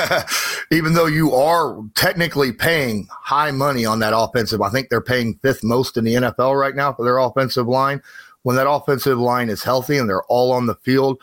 even 0.72 0.94
though 0.94 1.06
you 1.06 1.32
are 1.32 1.78
technically 1.94 2.52
paying 2.52 3.06
high 3.10 3.52
money 3.52 3.84
on 3.84 4.00
that 4.00 4.12
offensive. 4.16 4.60
I 4.60 4.70
think 4.70 4.88
they're 4.88 5.00
paying 5.00 5.38
fifth 5.42 5.62
most 5.62 5.96
in 5.96 6.04
the 6.04 6.14
NFL 6.14 6.58
right 6.58 6.74
now 6.74 6.92
for 6.92 7.04
their 7.04 7.18
offensive 7.18 7.68
line. 7.68 8.02
When 8.42 8.56
that 8.56 8.68
offensive 8.68 9.18
line 9.18 9.48
is 9.48 9.62
healthy 9.62 9.98
and 9.98 10.08
they're 10.08 10.24
all 10.24 10.50
on 10.50 10.66
the 10.66 10.74
field, 10.74 11.20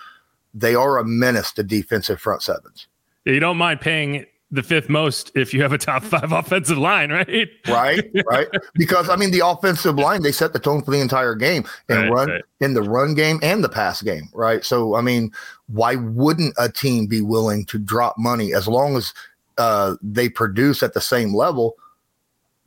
they 0.54 0.76
are 0.76 0.98
a 0.98 1.06
menace 1.06 1.52
to 1.54 1.64
defensive 1.64 2.22
front 2.22 2.42
sevens. 2.42 2.88
You 3.26 3.40
don't 3.42 3.58
mind 3.58 3.82
paying 3.82 4.26
the 4.52 4.64
fifth 4.64 4.90
most 4.90 5.32
if 5.36 5.54
you 5.54 5.62
have 5.62 5.74
a 5.74 5.78
top 5.78 6.04
five 6.04 6.32
offensive 6.32 6.78
line, 6.78 7.12
right? 7.12 7.50
right, 7.68 8.04
right. 8.26 8.48
Because 8.74 9.10
I 9.10 9.16
mean, 9.16 9.32
the 9.32 9.46
offensive 9.46 9.96
line 9.96 10.24
they 10.24 10.32
set 10.32 10.54
the 10.54 10.60
tone 10.60 10.82
for 10.82 10.92
the 10.92 11.00
entire 11.00 11.36
game 11.36 11.66
and 11.88 12.02
right, 12.02 12.12
run 12.12 12.30
right. 12.30 12.44
in 12.60 12.74
the 12.74 12.82
run 12.82 13.14
game 13.14 13.40
and 13.44 13.64
the 13.64 13.70
pass 13.70 14.02
game, 14.02 14.30
right? 14.34 14.64
So 14.66 14.96
I 14.96 15.02
mean, 15.02 15.32
why 15.68 15.96
wouldn't 15.96 16.56
a 16.58 16.70
team 16.70 17.06
be 17.08 17.22
willing 17.22 17.66
to 17.66 17.78
drop 17.78 18.18
money 18.18 18.54
as 18.54 18.68
long 18.68 18.98
as 18.98 19.14
uh, 19.58 19.96
they 20.02 20.30
produce 20.30 20.82
at 20.82 20.94
the 20.94 21.02
same 21.02 21.36
level? 21.36 21.76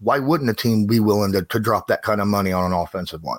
Why 0.01 0.19
wouldn't 0.19 0.51
a 0.51 0.55
team 0.55 0.87
be 0.87 1.01
willing 1.01 1.33
to, 1.33 1.43
to 1.43 1.61
drop 1.61 1.87
that 1.87 2.03
kind 2.03 2.21
of 2.21 2.27
money 2.27 2.53
on 2.53 2.65
an 2.65 2.73
offensive 2.73 3.23
line? 3.23 3.39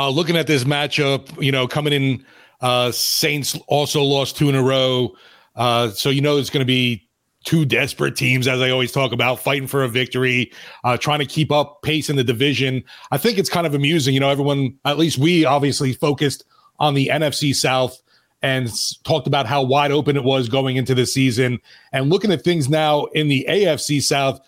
Uh, 0.00 0.08
looking 0.08 0.36
at 0.36 0.46
this 0.46 0.64
matchup, 0.64 1.42
you 1.42 1.52
know, 1.52 1.68
coming 1.68 1.92
in, 1.92 2.24
uh, 2.62 2.90
Saints 2.90 3.58
also 3.66 4.02
lost 4.02 4.34
two 4.34 4.48
in 4.48 4.54
a 4.54 4.62
row. 4.62 5.14
Uh, 5.56 5.90
so 5.90 6.08
you 6.08 6.22
know 6.22 6.38
it's 6.38 6.48
going 6.48 6.62
to 6.62 6.66
be 6.66 7.06
two 7.44 7.66
desperate 7.66 8.16
teams, 8.16 8.48
as 8.48 8.62
I 8.62 8.70
always 8.70 8.92
talk 8.92 9.12
about, 9.12 9.40
fighting 9.40 9.66
for 9.66 9.82
a 9.82 9.88
victory, 9.88 10.52
uh, 10.84 10.96
trying 10.96 11.18
to 11.18 11.26
keep 11.26 11.52
up 11.52 11.82
pace 11.82 12.08
in 12.08 12.16
the 12.16 12.24
division. 12.24 12.82
I 13.10 13.18
think 13.18 13.38
it's 13.38 13.50
kind 13.50 13.66
of 13.66 13.74
amusing. 13.74 14.14
You 14.14 14.20
know, 14.20 14.30
everyone, 14.30 14.78
at 14.86 14.96
least 14.96 15.18
we 15.18 15.44
obviously 15.44 15.92
focused 15.92 16.44
on 16.78 16.94
the 16.94 17.10
NFC 17.12 17.54
South 17.54 18.00
and 18.40 18.70
talked 19.04 19.26
about 19.26 19.44
how 19.44 19.62
wide 19.62 19.92
open 19.92 20.16
it 20.16 20.24
was 20.24 20.48
going 20.48 20.76
into 20.76 20.94
the 20.94 21.04
season. 21.04 21.60
And 21.92 22.08
looking 22.08 22.32
at 22.32 22.42
things 22.42 22.70
now 22.70 23.04
in 23.06 23.28
the 23.28 23.44
AFC 23.50 24.02
South, 24.02 24.40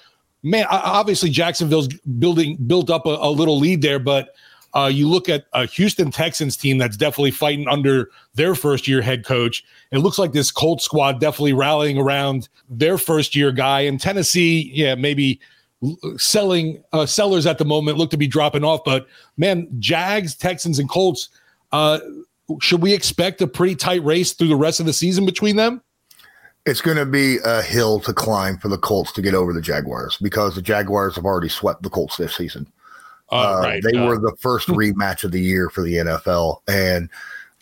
man, 0.43 0.65
obviously 0.71 1.29
Jacksonville's 1.29 1.89
building 1.89 2.57
built 2.57 2.89
up 2.89 3.05
a, 3.05 3.11
a 3.11 3.31
little 3.31 3.59
lead 3.59 3.83
there, 3.83 3.99
but 3.99 4.35
uh, 4.75 4.91
you 4.93 5.09
look 5.09 5.29
at 5.29 5.47
a 5.53 5.67
Houston 5.67 6.11
Texans 6.11 6.57
team 6.57 6.79
that's 6.79 6.97
definitely 6.97 7.31
fighting 7.31 7.69
under 7.69 8.11
their 8.35 8.55
first 8.55 8.89
year 8.89 9.03
head 9.03 9.25
coach. 9.25 9.65
It 9.91 9.99
looks 9.99 10.19
like 10.19 10.33
this 10.33 10.51
Colt 10.51 10.81
squad 10.81 11.21
definitely 11.21 11.53
rallying 11.53 11.99
around 11.99 12.49
their 12.69 12.97
first 12.97 13.37
year 13.37 13.53
guy. 13.53 13.81
And 13.81 14.01
Tennessee, 14.01 14.71
yeah, 14.75 14.95
maybe 14.95 15.41
selling 16.17 16.83
uh, 16.93 17.07
sellers 17.07 17.47
at 17.47 17.59
the 17.59 17.65
moment 17.65 17.99
look 17.99 18.11
to 18.11 18.17
be 18.17 18.27
dropping 18.27 18.65
off. 18.65 18.83
But 18.85 19.07
man, 19.37 19.69
Jags, 19.79 20.35
Texans, 20.35 20.79
and 20.79 20.89
Colts. 20.89 21.29
Uh, 21.71 21.99
should 22.61 22.83
we 22.83 22.93
expect 22.93 23.41
a 23.41 23.47
pretty 23.47 23.75
tight 23.75 24.05
race 24.05 24.33
through 24.33 24.49
the 24.49 24.57
rest 24.57 24.81
of 24.81 24.87
the 24.87 24.93
season 24.93 25.25
between 25.25 25.57
them? 25.57 25.83
It's 26.65 26.81
going 26.81 26.97
to 26.97 27.07
be 27.07 27.39
a 27.45 27.61
hill 27.63 27.99
to 28.01 28.13
climb 28.13 28.59
for 28.59 28.69
the 28.69 28.79
Colts 28.79 29.11
to 29.13 29.23
get 29.23 29.35
over 29.35 29.53
the 29.53 29.61
Jaguars 29.61 30.17
because 30.21 30.55
the 30.55 30.63
Jaguars 30.63 31.17
have 31.17 31.25
already 31.25 31.49
swept 31.49 31.83
the 31.83 31.91
Colts 31.91 32.17
this 32.17 32.37
season. 32.37 32.69
Uh, 33.33 33.35
uh, 33.35 33.61
right. 33.63 33.83
They 33.83 33.99
uh, 33.99 34.07
were 34.07 34.19
the 34.19 34.37
first 34.39 34.69
rematch 34.69 35.25
of 35.25 35.33
the 35.33 35.41
year 35.41 35.71
for 35.71 35.83
the 35.83 35.95
NFL, 35.95 36.59
and 36.69 37.09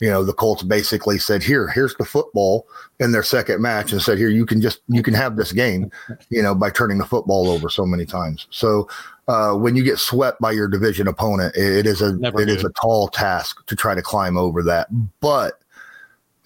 you 0.00 0.08
know 0.08 0.24
the 0.24 0.32
Colts 0.32 0.62
basically 0.62 1.18
said, 1.18 1.42
"Here, 1.42 1.68
here's 1.68 1.94
the 1.94 2.04
football." 2.04 2.66
In 2.98 3.12
their 3.12 3.22
second 3.22 3.62
match, 3.62 3.92
and 3.92 4.02
said, 4.02 4.18
"Here, 4.18 4.28
you 4.28 4.44
can 4.44 4.60
just 4.60 4.80
you 4.88 5.02
can 5.02 5.14
have 5.14 5.36
this 5.36 5.52
game," 5.52 5.90
you 6.28 6.42
know, 6.42 6.54
by 6.54 6.70
turning 6.70 6.98
the 6.98 7.06
football 7.06 7.48
over 7.48 7.70
so 7.70 7.86
many 7.86 8.04
times. 8.04 8.46
So 8.50 8.88
uh, 9.28 9.54
when 9.54 9.76
you 9.76 9.84
get 9.84 9.98
swept 9.98 10.40
by 10.40 10.50
your 10.50 10.66
division 10.66 11.06
opponent, 11.06 11.54
it, 11.56 11.78
it 11.78 11.86
is 11.86 12.02
a 12.02 12.16
Never 12.16 12.40
it 12.42 12.48
is 12.48 12.64
a 12.64 12.70
tall 12.70 13.08
task 13.08 13.64
to 13.66 13.76
try 13.76 13.94
to 13.94 14.02
climb 14.02 14.36
over 14.36 14.62
that, 14.64 14.88
but 15.20 15.60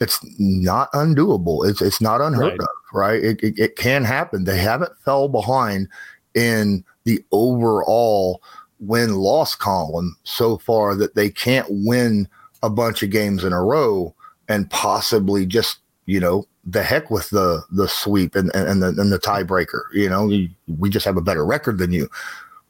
it's 0.00 0.20
not 0.38 0.92
undoable. 0.92 1.68
It's 1.68 1.80
it's 1.80 2.00
not 2.02 2.20
unheard 2.20 2.58
right. 2.58 2.60
of, 2.60 2.68
right? 2.92 3.24
It, 3.24 3.42
it, 3.42 3.58
it 3.58 3.76
can 3.76 4.04
happen. 4.04 4.44
They 4.44 4.58
haven't 4.58 4.92
fell 5.04 5.28
behind 5.28 5.88
in 6.34 6.84
the 7.04 7.24
overall 7.32 8.42
win 8.80 9.14
loss 9.14 9.54
column 9.54 10.16
so 10.24 10.58
far 10.58 10.94
that 10.94 11.14
they 11.14 11.30
can't 11.30 11.66
win 11.70 12.28
a 12.62 12.70
bunch 12.70 13.02
of 13.02 13.10
games 13.10 13.44
in 13.44 13.52
a 13.52 13.62
row 13.62 14.14
and 14.48 14.70
possibly 14.70 15.46
just 15.46 15.78
you 16.06 16.20
know 16.20 16.46
the 16.66 16.82
heck 16.82 17.10
with 17.10 17.28
the 17.30 17.62
the 17.70 17.88
sweep 17.88 18.34
and 18.34 18.54
and 18.54 18.82
the, 18.82 18.88
and 18.88 19.12
the 19.12 19.18
tiebreaker. 19.18 19.82
You 19.92 20.08
know, 20.08 20.30
we 20.78 20.90
just 20.90 21.04
have 21.04 21.16
a 21.16 21.22
better 21.22 21.44
record 21.44 21.78
than 21.78 21.92
you. 21.92 22.08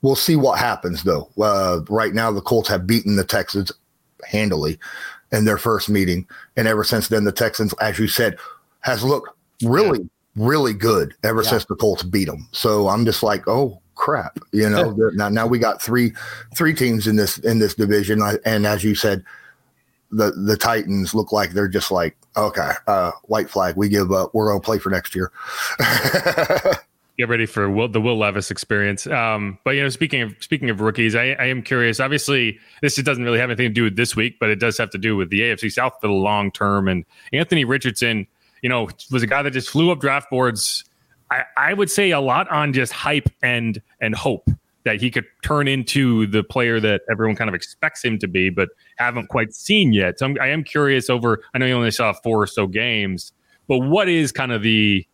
We'll 0.02 0.16
see 0.16 0.36
what 0.36 0.58
happens 0.58 1.02
though. 1.04 1.30
Uh, 1.40 1.80
right 1.88 2.12
now, 2.12 2.30
the 2.30 2.40
Colts 2.40 2.68
have 2.68 2.86
beaten 2.86 3.16
the 3.16 3.24
Texans 3.24 3.72
handily 4.24 4.78
in 5.32 5.44
their 5.44 5.58
first 5.58 5.88
meeting, 5.88 6.26
and 6.56 6.68
ever 6.68 6.84
since 6.84 7.08
then, 7.08 7.24
the 7.24 7.32
Texans, 7.32 7.72
as 7.74 7.98
you 7.98 8.08
said, 8.08 8.38
has 8.80 9.02
looked 9.02 9.30
really, 9.62 10.00
yeah. 10.00 10.44
really 10.44 10.74
good 10.74 11.14
ever 11.22 11.42
yeah. 11.42 11.50
since 11.50 11.64
the 11.66 11.76
Colts 11.76 12.02
beat 12.02 12.26
them. 12.26 12.48
So 12.52 12.88
I'm 12.88 13.04
just 13.04 13.22
like, 13.22 13.46
oh 13.48 13.80
crap, 13.94 14.38
you 14.52 14.68
know. 14.68 14.90
now, 15.14 15.28
now 15.28 15.46
we 15.46 15.58
got 15.58 15.80
three 15.82 16.12
three 16.54 16.74
teams 16.74 17.06
in 17.06 17.16
this 17.16 17.38
in 17.38 17.58
this 17.58 17.74
division, 17.74 18.22
and 18.44 18.66
as 18.66 18.84
you 18.84 18.94
said, 18.94 19.24
the 20.10 20.32
the 20.32 20.56
Titans 20.56 21.14
look 21.14 21.32
like 21.32 21.50
they're 21.50 21.68
just 21.68 21.90
like 21.90 22.16
okay, 22.36 22.72
uh, 22.86 23.12
white 23.24 23.48
flag, 23.48 23.76
we 23.76 23.88
give 23.88 24.12
up. 24.12 24.34
We're 24.34 24.48
gonna 24.48 24.60
play 24.60 24.78
for 24.78 24.90
next 24.90 25.14
year. 25.14 25.30
Get 27.16 27.28
ready 27.28 27.46
for 27.46 27.70
Will, 27.70 27.86
the 27.86 28.00
Will 28.00 28.18
Levis 28.18 28.50
experience. 28.50 29.06
Um, 29.06 29.56
but 29.62 29.76
you 29.76 29.82
know, 29.82 29.88
speaking 29.88 30.22
of 30.22 30.34
speaking 30.40 30.68
of 30.68 30.80
rookies, 30.80 31.14
I, 31.14 31.36
I 31.38 31.44
am 31.44 31.62
curious. 31.62 32.00
Obviously, 32.00 32.58
this 32.82 32.96
doesn't 32.96 33.22
really 33.22 33.38
have 33.38 33.50
anything 33.50 33.68
to 33.68 33.74
do 33.74 33.84
with 33.84 33.94
this 33.94 34.16
week, 34.16 34.38
but 34.40 34.50
it 34.50 34.56
does 34.56 34.76
have 34.78 34.90
to 34.90 34.98
do 34.98 35.16
with 35.16 35.30
the 35.30 35.40
AFC 35.40 35.70
South 35.70 35.92
for 36.00 36.08
the 36.08 36.12
long 36.12 36.50
term. 36.50 36.88
And 36.88 37.04
Anthony 37.32 37.64
Richardson, 37.64 38.26
you 38.62 38.68
know, 38.68 38.88
was 39.12 39.22
a 39.22 39.28
guy 39.28 39.42
that 39.42 39.52
just 39.52 39.70
flew 39.70 39.92
up 39.92 40.00
draft 40.00 40.28
boards. 40.28 40.84
I, 41.30 41.44
I 41.56 41.74
would 41.74 41.90
say 41.90 42.10
a 42.10 42.20
lot 42.20 42.50
on 42.50 42.72
just 42.72 42.92
hype 42.92 43.28
and 43.42 43.80
and 44.00 44.14
hope 44.14 44.48
that 44.84 45.00
he 45.00 45.10
could 45.10 45.24
turn 45.42 45.66
into 45.66 46.26
the 46.26 46.44
player 46.44 46.78
that 46.78 47.02
everyone 47.10 47.34
kind 47.36 47.48
of 47.48 47.54
expects 47.54 48.04
him 48.04 48.18
to 48.18 48.28
be, 48.28 48.50
but 48.50 48.68
haven't 48.98 49.28
quite 49.28 49.54
seen 49.54 49.92
yet. 49.92 50.18
So 50.18 50.26
I'm, 50.26 50.36
I 50.40 50.48
am 50.48 50.62
curious 50.62 51.08
over, 51.08 51.42
I 51.54 51.58
know 51.58 51.66
you 51.66 51.74
only 51.74 51.90
saw 51.90 52.12
four 52.12 52.42
or 52.42 52.46
so 52.46 52.66
games, 52.66 53.32
but 53.66 53.78
what 53.78 54.08
is 54.08 54.30
kind 54.30 54.52
of 54.52 54.62
the 54.62 55.06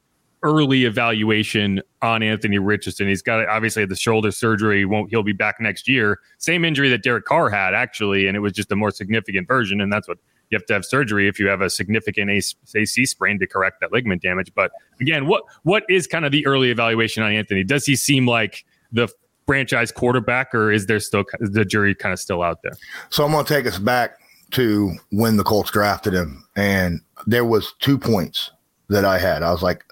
early 0.43 0.87
evaluation 0.87 1.81
on 2.03 2.23
Anthony 2.23 2.59
Richardson? 2.59 3.07
He's 3.07 3.23
got 3.23 3.47
obviously 3.49 3.85
the 3.85 3.95
shoulder 3.95 4.33
surgery. 4.33 4.79
He 4.79 4.85
Won't 4.85 5.11
he'll 5.11 5.23
be 5.23 5.33
back 5.33 5.61
next 5.61 5.87
year? 5.87 6.19
Same 6.39 6.65
injury 6.65 6.89
that 6.89 7.05
Derek 7.05 7.25
Carr 7.25 7.49
had 7.49 7.73
actually, 7.73 8.27
and 8.27 8.37
it 8.37 8.41
was 8.41 8.53
just 8.53 8.73
a 8.73 8.77
more 8.77 8.91
significant 8.91 9.47
version. 9.47 9.81
And 9.81 9.93
that's 9.93 10.09
what 10.09 10.19
you 10.51 10.57
have 10.59 10.67
to 10.67 10.73
have 10.75 10.85
surgery 10.85 11.29
if 11.29 11.39
you 11.39 11.49
have 11.49 11.61
a 11.61 11.71
significant 11.71 12.31
AC 12.31 13.07
sprain 13.07 13.39
to 13.39 13.47
correct 13.47 13.81
that 13.81 13.93
ligament 13.93 14.23
damage. 14.23 14.53
But 14.55 14.73
again, 15.01 15.27
what 15.27 15.45
what 15.63 15.85
is 15.89 16.07
kind 16.07 16.25
of 16.25 16.33
the 16.33 16.47
early 16.47 16.71
evaluation 16.71 17.23
on 17.23 17.33
Anthony? 17.33 17.65
Does 17.65 17.87
he 17.87 17.97
seem 17.97 18.27
like 18.27 18.65
the 18.93 19.09
franchise 19.47 19.91
quarterback, 19.91 20.55
or 20.55 20.71
is 20.71 20.87
there 20.87 21.01
still 21.01 21.25
the 21.41 21.65
jury 21.65 21.95
kind 21.95 22.13
of 22.13 22.19
still 22.19 22.43
out 22.43 22.63
there? 22.63 22.73
So 23.09 23.25
I'm 23.25 23.33
going 23.33 23.45
to 23.45 23.55
take 23.55 23.67
us 23.67 23.79
back 23.79 24.19
to 24.53 24.93
when 25.11 25.37
the 25.37 25.45
Colts 25.45 25.71
drafted 25.71 26.15
him, 26.15 26.45
and 26.57 27.01
there 27.27 27.45
was 27.45 27.75
two 27.81 27.99
points 27.99 28.51
that 28.89 29.05
I 29.05 29.19
had. 29.19 29.43
I 29.43 29.51
was 29.51 29.63
like, 29.63 29.85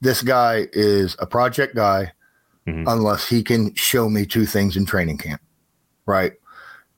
this 0.00 0.22
guy 0.22 0.68
is 0.72 1.16
a 1.18 1.26
project 1.26 1.74
guy, 1.74 2.12
mm-hmm. 2.66 2.86
unless 2.86 3.28
he 3.28 3.42
can 3.42 3.74
show 3.74 4.08
me 4.08 4.26
two 4.26 4.46
things 4.46 4.76
in 4.76 4.86
training 4.86 5.18
camp, 5.18 5.40
right? 6.06 6.32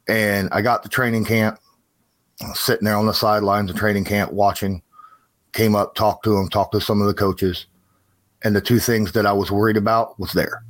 And 0.09 0.49
I 0.53 0.63
got 0.63 0.83
the 0.83 0.89
training 0.89 1.25
camp, 1.25 1.59
sitting 2.55 2.85
there 2.85 2.97
on 2.97 3.07
the 3.07 3.15
sidelines 3.15 3.71
of 3.71 3.77
training 3.77 4.05
camp 4.05 4.33
watching. 4.33 4.83
Came 5.53 5.75
up, 5.75 5.95
talked 5.95 6.25
to 6.25 6.37
him, 6.37 6.49
talked 6.49 6.73
to 6.73 6.81
some 6.83 7.01
of 7.01 7.07
the 7.07 7.15
coaches, 7.15 7.67
and 8.45 8.55
the 8.55 8.61
two 8.61 8.79
things 8.79 9.13
that 9.13 9.25
I 9.25 9.33
was 9.33 9.51
worried 9.51 9.79
about 9.79 10.21
was 10.21 10.33
there 10.33 10.63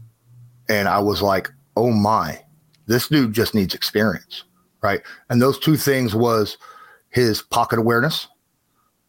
and 0.68 0.88
I 0.88 0.98
was 0.98 1.22
like, 1.22 1.50
oh 1.76 1.90
my, 1.90 2.42
this 2.86 3.08
dude 3.08 3.32
just 3.32 3.54
needs 3.54 3.74
experience, 3.74 4.44
right? 4.82 5.00
And 5.30 5.40
those 5.40 5.58
two 5.58 5.76
things 5.76 6.14
was 6.14 6.56
his 7.10 7.42
pocket 7.42 7.78
awareness 7.78 8.28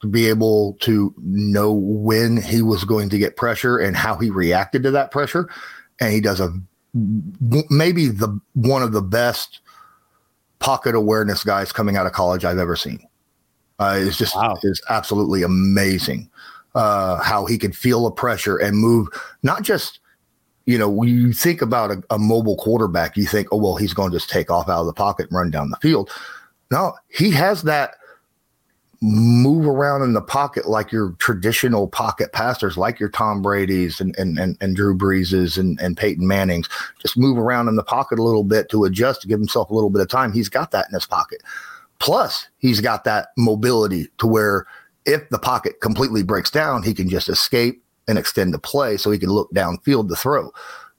to 0.01 0.07
be 0.07 0.27
able 0.27 0.73
to 0.81 1.13
know 1.17 1.73
when 1.73 2.37
he 2.37 2.61
was 2.61 2.83
going 2.83 3.09
to 3.09 3.17
get 3.17 3.35
pressure 3.35 3.77
and 3.77 3.95
how 3.95 4.15
he 4.17 4.29
reacted 4.29 4.83
to 4.83 4.91
that 4.91 5.11
pressure. 5.11 5.49
And 5.99 6.13
he 6.13 6.21
does 6.21 6.39
a 6.39 6.53
maybe 7.69 8.07
the 8.07 8.39
one 8.53 8.81
of 8.81 8.91
the 8.91 9.01
best 9.01 9.59
pocket 10.59 10.95
awareness 10.95 11.43
guys 11.43 11.71
coming 11.71 11.97
out 11.97 12.05
of 12.05 12.13
college 12.13 12.45
I've 12.45 12.57
ever 12.57 12.75
seen. 12.75 13.07
Uh, 13.79 13.97
it's 13.99 14.17
just 14.17 14.35
wow. 14.35 14.57
is 14.63 14.81
absolutely 14.89 15.43
amazing 15.43 16.29
uh, 16.73 17.17
how 17.17 17.45
he 17.45 17.57
can 17.57 17.71
feel 17.71 18.03
the 18.03 18.11
pressure 18.11 18.57
and 18.57 18.77
move 18.77 19.07
not 19.43 19.61
just 19.61 19.99
you 20.67 20.77
know, 20.77 20.89
when 20.89 21.07
you 21.07 21.31
think 21.31 21.61
about 21.61 21.91
a, 21.91 22.03
a, 22.09 22.19
mobile 22.19 22.57
quarterback, 22.57 23.15
you 23.15 23.25
think, 23.25 23.47
oh, 23.53 23.57
well, 23.57 23.77
he's 23.77 23.93
going 23.93 24.11
to 24.11 24.17
just 24.17 24.29
take 24.29 24.51
off 24.51 24.67
out 24.67 24.81
of 24.81 24.85
the 24.85 24.93
pocket 24.93 25.27
and 25.29 25.37
run 25.37 25.49
down 25.49 25.69
the 25.69 25.77
field. 25.77 26.11
No, 26.69 26.93
he 27.07 27.31
has 27.31 27.63
that 27.63 27.95
move 29.01 29.67
around 29.67 30.01
in 30.01 30.13
the 30.13 30.21
pocket 30.21 30.67
like 30.67 30.91
your 30.91 31.11
traditional 31.19 31.87
pocket 31.87 32.31
passers, 32.31 32.77
like 32.77 32.99
your 32.99 33.09
Tom 33.09 33.41
Brady's 33.41 34.01
and 34.01 34.17
and 34.17 34.39
and, 34.39 34.57
and 34.59 34.75
Drew 34.75 34.95
Brees's 34.95 35.57
and, 35.57 35.79
and 35.79 35.95
Peyton 35.95 36.27
Manning's. 36.27 36.67
Just 36.99 37.17
move 37.17 37.37
around 37.37 37.67
in 37.67 37.75
the 37.75 37.83
pocket 37.83 38.19
a 38.19 38.23
little 38.23 38.43
bit 38.43 38.69
to 38.69 38.85
adjust, 38.85 39.21
to 39.21 39.27
give 39.27 39.39
himself 39.39 39.69
a 39.69 39.73
little 39.73 39.89
bit 39.89 40.01
of 40.01 40.09
time. 40.09 40.31
He's 40.31 40.49
got 40.49 40.71
that 40.71 40.87
in 40.87 40.93
his 40.93 41.05
pocket. 41.05 41.41
Plus, 41.99 42.47
he's 42.59 42.81
got 42.81 43.03
that 43.05 43.29
mobility 43.37 44.07
to 44.19 44.27
where 44.27 44.67
if 45.05 45.27
the 45.29 45.39
pocket 45.39 45.81
completely 45.81 46.23
breaks 46.23 46.51
down, 46.51 46.83
he 46.83 46.93
can 46.93 47.09
just 47.09 47.29
escape 47.29 47.83
and 48.07 48.17
extend 48.17 48.53
the 48.53 48.59
play 48.59 48.97
so 48.97 49.11
he 49.11 49.19
can 49.19 49.29
look 49.29 49.51
downfield 49.53 50.09
to 50.09 50.15
throw. 50.15 50.51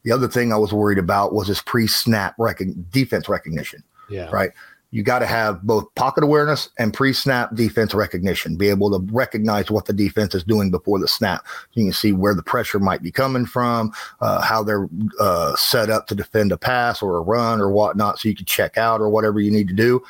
The 0.02 0.12
other 0.12 0.28
thing 0.28 0.52
I 0.52 0.56
was 0.56 0.72
worried 0.72 0.98
about 0.98 1.34
was 1.34 1.48
his 1.48 1.60
pre-snap 1.60 2.34
rec- 2.38 2.62
defense 2.90 3.28
recognition. 3.28 3.82
Yeah. 4.08 4.30
Right. 4.30 4.50
You 4.90 5.02
got 5.02 5.18
to 5.18 5.26
have 5.26 5.62
both 5.62 5.94
pocket 5.96 6.24
awareness 6.24 6.70
and 6.78 6.94
pre-snap 6.94 7.54
defense 7.54 7.92
recognition. 7.92 8.56
Be 8.56 8.70
able 8.70 8.90
to 8.90 9.12
recognize 9.12 9.70
what 9.70 9.84
the 9.84 9.92
defense 9.92 10.34
is 10.34 10.44
doing 10.44 10.70
before 10.70 10.98
the 10.98 11.08
snap. 11.08 11.46
You 11.74 11.84
can 11.84 11.92
see 11.92 12.12
where 12.12 12.34
the 12.34 12.42
pressure 12.42 12.78
might 12.78 13.02
be 13.02 13.10
coming 13.10 13.44
from, 13.44 13.92
uh, 14.20 14.40
how 14.40 14.62
they're 14.62 14.88
uh, 15.20 15.54
set 15.56 15.90
up 15.90 16.06
to 16.06 16.14
defend 16.14 16.52
a 16.52 16.56
pass 16.56 17.02
or 17.02 17.16
a 17.16 17.20
run 17.20 17.60
or 17.60 17.70
whatnot, 17.70 18.18
so 18.18 18.28
you 18.28 18.34
can 18.34 18.46
check 18.46 18.78
out 18.78 19.00
or 19.00 19.10
whatever 19.10 19.40
you 19.40 19.50
need 19.50 19.68
to 19.68 19.74
do. 19.74 20.02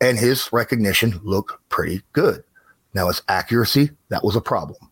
And 0.00 0.18
his 0.18 0.52
recognition 0.52 1.20
looked 1.22 1.54
pretty 1.68 2.02
good. 2.12 2.42
Now 2.94 3.08
his 3.08 3.22
accuracy 3.28 3.90
that 4.08 4.24
was 4.24 4.36
a 4.36 4.40
problem 4.40 4.90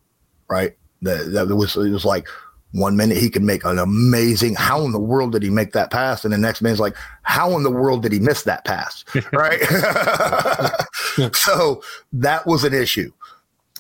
right? 0.48 0.76
That, 1.02 1.32
that 1.32 1.54
was 1.54 1.76
it 1.76 1.90
was 1.90 2.04
like 2.04 2.28
One 2.74 2.96
minute 2.96 3.18
he 3.18 3.30
can 3.30 3.46
make 3.46 3.64
an 3.64 3.78
amazing. 3.78 4.56
How 4.56 4.84
in 4.84 4.90
the 4.90 4.98
world 4.98 5.30
did 5.30 5.44
he 5.44 5.50
make 5.50 5.72
that 5.74 5.92
pass? 5.92 6.24
And 6.24 6.34
the 6.34 6.38
next 6.38 6.60
minute's 6.60 6.80
like, 6.80 6.96
how 7.22 7.56
in 7.56 7.62
the 7.62 7.70
world 7.70 8.02
did 8.02 8.10
he 8.10 8.18
miss 8.18 8.42
that 8.42 8.64
pass? 8.64 9.04
Right. 9.32 9.60
so 11.34 11.82
that 12.12 12.44
was 12.46 12.64
an 12.64 12.74
issue, 12.74 13.12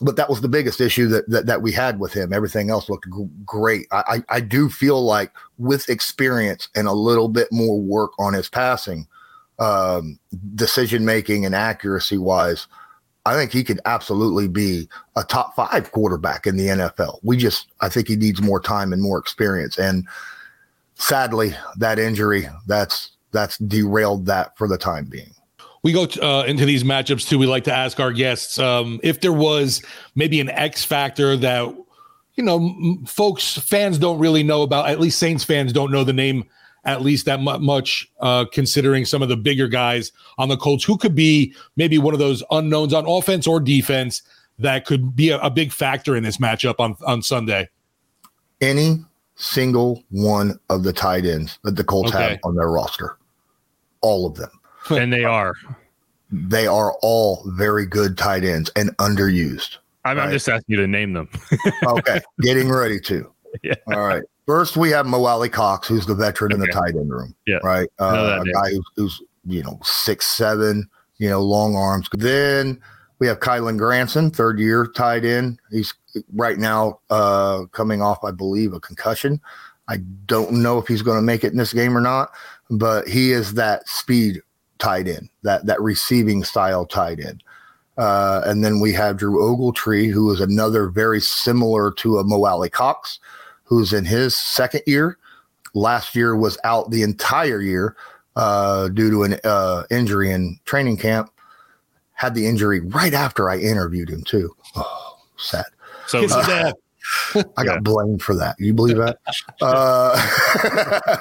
but 0.00 0.14
that 0.14 0.30
was 0.30 0.42
the 0.42 0.48
biggest 0.48 0.80
issue 0.80 1.08
that 1.08 1.28
that, 1.28 1.46
that 1.46 1.60
we 1.60 1.72
had 1.72 1.98
with 1.98 2.12
him. 2.12 2.32
Everything 2.32 2.70
else 2.70 2.88
looked 2.88 3.06
g- 3.06 3.28
great. 3.44 3.88
I, 3.90 4.22
I 4.30 4.36
I 4.36 4.40
do 4.40 4.68
feel 4.68 5.02
like 5.02 5.32
with 5.58 5.88
experience 5.88 6.68
and 6.76 6.86
a 6.86 6.92
little 6.92 7.28
bit 7.28 7.48
more 7.50 7.80
work 7.80 8.12
on 8.20 8.32
his 8.32 8.48
passing, 8.48 9.08
um, 9.58 10.20
decision 10.54 11.04
making 11.04 11.44
and 11.44 11.54
accuracy 11.54 12.18
wise. 12.18 12.68
I 13.26 13.34
think 13.34 13.52
he 13.52 13.64
could 13.64 13.80
absolutely 13.86 14.48
be 14.48 14.88
a 15.16 15.24
top 15.24 15.56
five 15.56 15.90
quarterback 15.92 16.46
in 16.46 16.56
the 16.56 16.66
NFL. 16.66 17.20
We 17.22 17.36
just, 17.36 17.68
I 17.80 17.88
think 17.88 18.08
he 18.08 18.16
needs 18.16 18.42
more 18.42 18.60
time 18.60 18.92
and 18.92 19.00
more 19.00 19.18
experience. 19.18 19.78
And 19.78 20.06
sadly, 20.96 21.54
that 21.78 21.98
injury, 21.98 22.48
that's 22.66 23.10
that's 23.32 23.58
derailed 23.58 24.26
that 24.26 24.56
for 24.56 24.68
the 24.68 24.78
time 24.78 25.06
being. 25.06 25.34
We 25.82 25.92
go 25.92 26.06
uh, 26.22 26.44
into 26.46 26.64
these 26.64 26.84
matchups 26.84 27.28
too. 27.28 27.38
We 27.38 27.46
like 27.46 27.64
to 27.64 27.74
ask 27.74 28.00
our 28.00 28.12
guests 28.12 28.58
um, 28.58 29.00
if 29.02 29.20
there 29.20 29.32
was 29.32 29.82
maybe 30.14 30.40
an 30.40 30.48
X 30.50 30.84
factor 30.84 31.36
that 31.36 31.74
you 32.36 32.44
know 32.44 32.56
m- 32.56 33.04
folks 33.06 33.58
fans 33.58 33.98
don't 33.98 34.18
really 34.18 34.42
know 34.42 34.62
about. 34.62 34.88
At 34.88 35.00
least 35.00 35.18
Saints 35.18 35.44
fans 35.44 35.72
don't 35.72 35.90
know 35.90 36.04
the 36.04 36.12
name 36.12 36.44
at 36.84 37.02
least 37.02 37.26
that 37.26 37.40
much, 37.40 38.10
uh, 38.20 38.44
considering 38.52 39.04
some 39.04 39.22
of 39.22 39.28
the 39.28 39.36
bigger 39.36 39.68
guys 39.68 40.12
on 40.38 40.48
the 40.48 40.56
Colts 40.56 40.84
who 40.84 40.96
could 40.96 41.14
be 41.14 41.54
maybe 41.76 41.98
one 41.98 42.14
of 42.14 42.20
those 42.20 42.42
unknowns 42.50 42.92
on 42.92 43.06
offense 43.06 43.46
or 43.46 43.60
defense 43.60 44.22
that 44.58 44.84
could 44.84 45.16
be 45.16 45.30
a, 45.30 45.38
a 45.38 45.50
big 45.50 45.72
factor 45.72 46.16
in 46.16 46.22
this 46.22 46.36
matchup 46.36 46.76
on, 46.78 46.96
on 47.06 47.22
Sunday. 47.22 47.68
Any 48.60 49.04
single 49.36 50.04
one 50.10 50.58
of 50.70 50.84
the 50.84 50.92
tight 50.92 51.24
ends 51.24 51.58
that 51.64 51.76
the 51.76 51.84
Colts 51.84 52.14
okay. 52.14 52.30
have 52.30 52.38
on 52.44 52.54
their 52.54 52.68
roster, 52.68 53.16
all 54.00 54.26
of 54.26 54.34
them. 54.34 54.50
And 54.90 55.10
they 55.10 55.24
are. 55.24 55.54
They 56.30 56.66
are 56.66 56.94
all 57.00 57.42
very 57.56 57.86
good 57.86 58.18
tight 58.18 58.44
ends 58.44 58.70
and 58.76 58.94
underused. 58.98 59.78
I'm, 60.04 60.18
right? 60.18 60.24
I'm 60.24 60.30
just 60.30 60.46
asking 60.46 60.64
you 60.68 60.76
to 60.76 60.86
name 60.86 61.14
them. 61.14 61.28
okay. 61.84 62.20
Getting 62.40 62.70
ready 62.70 63.00
to. 63.00 63.30
Yeah. 63.62 63.74
All 63.86 64.02
right. 64.02 64.24
First, 64.46 64.76
we 64.76 64.90
have 64.90 65.06
Mo 65.06 65.24
Alie-Cox, 65.24 65.88
who's 65.88 66.06
the 66.06 66.14
veteran 66.14 66.52
okay. 66.52 66.60
in 66.62 66.66
the 66.66 66.72
tight 66.72 66.94
end 66.94 67.10
room. 67.10 67.34
Yeah. 67.46 67.58
Right. 67.62 67.88
Uh, 67.98 68.40
a 68.42 68.52
guy 68.52 68.70
who's, 68.70 68.86
who's, 68.96 69.22
you 69.46 69.62
know, 69.62 69.78
six, 69.82 70.26
seven, 70.26 70.88
you 71.18 71.28
know, 71.28 71.42
long 71.42 71.76
arms. 71.76 72.08
Then 72.12 72.80
we 73.18 73.26
have 73.26 73.40
Kylen 73.40 73.78
Granson, 73.78 74.30
third 74.30 74.58
year 74.58 74.86
tight 74.86 75.24
end. 75.24 75.60
He's 75.70 75.94
right 76.34 76.58
now 76.58 77.00
uh, 77.10 77.64
coming 77.72 78.02
off, 78.02 78.22
I 78.22 78.32
believe, 78.32 78.74
a 78.74 78.80
concussion. 78.80 79.40
I 79.88 79.98
don't 80.26 80.52
know 80.62 80.78
if 80.78 80.88
he's 80.88 81.02
going 81.02 81.18
to 81.18 81.22
make 81.22 81.44
it 81.44 81.52
in 81.52 81.58
this 81.58 81.72
game 81.72 81.96
or 81.96 82.00
not, 82.00 82.30
but 82.70 83.08
he 83.08 83.32
is 83.32 83.54
that 83.54 83.88
speed 83.88 84.40
tight 84.78 85.08
end, 85.08 85.28
that 85.42 85.66
that 85.66 85.80
receiving 85.80 86.42
style 86.42 86.84
tight 86.86 87.20
end. 87.20 87.42
Uh, 87.96 88.42
and 88.44 88.64
then 88.64 88.80
we 88.80 88.92
have 88.92 89.16
Drew 89.16 89.38
Ogletree, 89.38 90.10
who 90.10 90.32
is 90.32 90.40
another 90.40 90.88
very 90.88 91.20
similar 91.20 91.92
to 91.92 92.18
a 92.18 92.24
Mo 92.24 92.44
Alie-Cox 92.44 93.20
who's 93.64 93.92
in 93.92 94.04
his 94.04 94.36
second 94.36 94.82
year. 94.86 95.18
Last 95.74 96.14
year 96.14 96.36
was 96.36 96.56
out 96.64 96.90
the 96.90 97.02
entire 97.02 97.60
year 97.60 97.96
uh, 98.36 98.88
due 98.88 99.10
to 99.10 99.22
an 99.24 99.40
uh, 99.44 99.84
injury 99.90 100.30
in 100.30 100.58
training 100.64 100.98
camp. 100.98 101.30
Had 102.12 102.34
the 102.34 102.46
injury 102.46 102.80
right 102.80 103.12
after 103.12 103.50
I 103.50 103.58
interviewed 103.58 104.08
him 104.08 104.22
too. 104.22 104.54
Oh, 104.76 105.18
sad. 105.36 105.64
So 106.06 106.24
uh, 106.24 106.72
I 107.56 107.64
got 107.64 107.74
yeah. 107.74 107.78
blamed 107.80 108.22
for 108.22 108.36
that. 108.36 108.54
You 108.60 108.72
believe 108.72 108.98
that? 108.98 109.18
uh, 109.60 111.18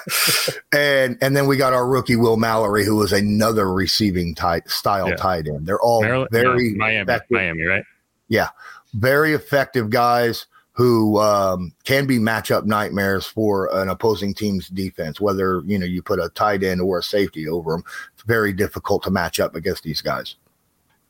and 0.72 1.18
and 1.22 1.36
then 1.36 1.48
we 1.48 1.58
got 1.58 1.74
our 1.74 1.88
rookie 1.88 2.16
Will 2.16 2.38
Mallory, 2.38 2.86
who 2.86 2.96
was 2.96 3.12
another 3.12 3.74
receiving 3.74 4.36
tight 4.36 4.70
style 4.70 5.10
yeah. 5.10 5.16
tight 5.16 5.48
end. 5.48 5.66
They're 5.66 5.82
all 5.82 6.02
Maryland, 6.02 6.30
very 6.32 6.76
Miami, 6.76 7.02
effective. 7.02 7.32
Miami, 7.32 7.64
right? 7.64 7.84
Yeah, 8.28 8.50
very 8.94 9.34
effective 9.34 9.90
guys 9.90 10.46
who 10.74 11.20
um, 11.20 11.72
can 11.84 12.08
be 12.08 12.18
matchup 12.18 12.66
nightmares 12.66 13.26
for 13.26 13.70
an 13.78 13.90
opposing 13.90 14.34
team's 14.34 14.68
defense. 14.70 15.22
Whether 15.22 15.62
you 15.66 15.78
know 15.78 15.86
you 15.86 16.02
put 16.02 16.20
a 16.20 16.30
tight 16.30 16.64
end 16.64 16.82
or 16.82 17.00
a 17.00 17.04
safety 17.04 17.48
over 17.48 17.72
them, 17.72 17.84
it's 18.14 18.24
very 18.24 18.54
difficult 18.54 19.04
to 19.04 19.12
match 19.12 19.40
up 19.40 19.56
against 19.56 19.84
these 19.84 20.02
guys. 20.02 20.36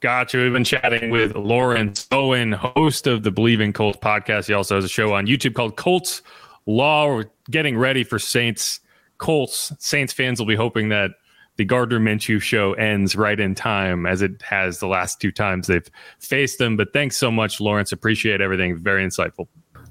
Gotcha. 0.01 0.37
We've 0.37 0.51
been 0.51 0.65
chatting 0.65 1.11
with 1.11 1.33
Lawrence 1.35 2.07
Owen, 2.11 2.51
host 2.51 3.07
of 3.07 3.23
the 3.23 3.31
Bleav 3.31 3.61
in 3.61 3.71
Colts 3.71 3.99
podcast. 3.99 4.47
He 4.47 4.53
also 4.53 4.75
has 4.75 4.83
a 4.83 4.89
show 4.89 5.13
on 5.13 5.27
YouTube 5.27 5.53
called 5.53 5.77
Colts 5.77 6.21
Law. 6.65 7.07
We're 7.07 7.25
getting 7.49 7.77
ready 7.77 8.03
for 8.03 8.19
Saints 8.19 8.81
Colts. 9.17 9.71
Saints 9.79 10.11
fans 10.11 10.39
will 10.39 10.45
be 10.45 10.55
hoping 10.55 10.89
that 10.89 11.11
the 11.57 11.65
Gardner 11.65 11.99
Minshew 11.99 12.41
show 12.41 12.73
ends 12.73 13.15
right 13.15 13.39
in 13.39 13.55
time, 13.55 14.05
as 14.05 14.21
it 14.21 14.41
has 14.41 14.79
the 14.79 14.87
last 14.87 15.21
two 15.21 15.31
times 15.31 15.67
they've 15.67 15.87
faced 16.19 16.57
them. 16.57 16.75
But 16.75 16.93
thanks 16.93 17.17
so 17.17 17.29
much, 17.31 17.61
Lawrence. 17.61 17.91
Appreciate 17.91 18.41
everything. 18.41 18.77
Very 18.77 19.05
insightful. 19.05 19.47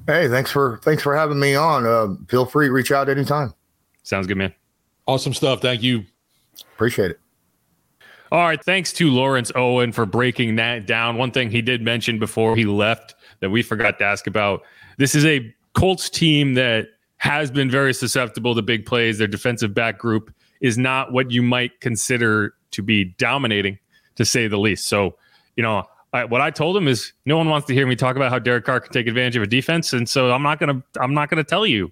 Hey, 0.06 0.28
thanks 0.28 0.50
for 0.50 0.80
thanks 0.82 1.02
for 1.02 1.14
having 1.14 1.38
me 1.38 1.54
on. 1.54 1.86
Uh, 1.86 2.14
feel 2.28 2.44
free 2.44 2.66
to 2.66 2.72
reach 2.72 2.90
out 2.90 3.08
anytime. 3.08 3.54
Sounds 4.02 4.26
good, 4.26 4.36
man. 4.36 4.52
Awesome 5.06 5.34
stuff. 5.34 5.60
Thank 5.60 5.82
you. 5.82 6.04
Appreciate 6.74 7.12
it. 7.12 7.20
All 8.32 8.40
right. 8.40 8.62
Thanks 8.62 8.92
to 8.94 9.10
Lawrence 9.10 9.52
Owen 9.54 9.92
for 9.92 10.06
breaking 10.06 10.56
that 10.56 10.86
down. 10.86 11.18
One 11.18 11.30
thing 11.30 11.50
he 11.50 11.62
did 11.62 11.82
mention 11.82 12.18
before 12.18 12.56
he 12.56 12.64
left 12.64 13.14
that 13.40 13.50
we 13.50 13.62
forgot 13.62 13.98
to 13.98 14.04
ask 14.04 14.26
about 14.26 14.62
this 14.96 15.14
is 15.14 15.24
a 15.24 15.54
Colts 15.74 16.10
team 16.10 16.54
that 16.54 16.88
has 17.18 17.50
been 17.50 17.70
very 17.70 17.94
susceptible 17.94 18.54
to 18.54 18.62
big 18.62 18.86
plays. 18.86 19.18
Their 19.18 19.28
defensive 19.28 19.74
back 19.74 19.98
group 19.98 20.34
is 20.62 20.78
not 20.78 21.12
what 21.12 21.30
you 21.30 21.42
might 21.42 21.78
consider 21.80 22.54
to 22.70 22.82
be 22.82 23.04
dominating, 23.18 23.78
to 24.14 24.24
say 24.24 24.46
the 24.46 24.56
least. 24.56 24.88
So, 24.88 25.16
you 25.56 25.62
know, 25.62 25.84
I, 26.14 26.24
what 26.24 26.40
I 26.40 26.50
told 26.50 26.76
him 26.76 26.88
is 26.88 27.12
no 27.26 27.36
one 27.36 27.48
wants 27.50 27.66
to 27.66 27.74
hear 27.74 27.86
me 27.86 27.96
talk 27.96 28.16
about 28.16 28.30
how 28.30 28.38
Derek 28.38 28.64
Carr 28.64 28.80
can 28.80 28.92
take 28.92 29.06
advantage 29.06 29.36
of 29.36 29.42
a 29.42 29.46
defense, 29.46 29.92
and 29.92 30.08
so 30.08 30.32
I'm 30.32 30.42
not 30.42 30.58
gonna 30.60 30.82
I'm 31.00 31.12
not 31.12 31.28
gonna 31.28 31.44
tell 31.44 31.66
you 31.66 31.90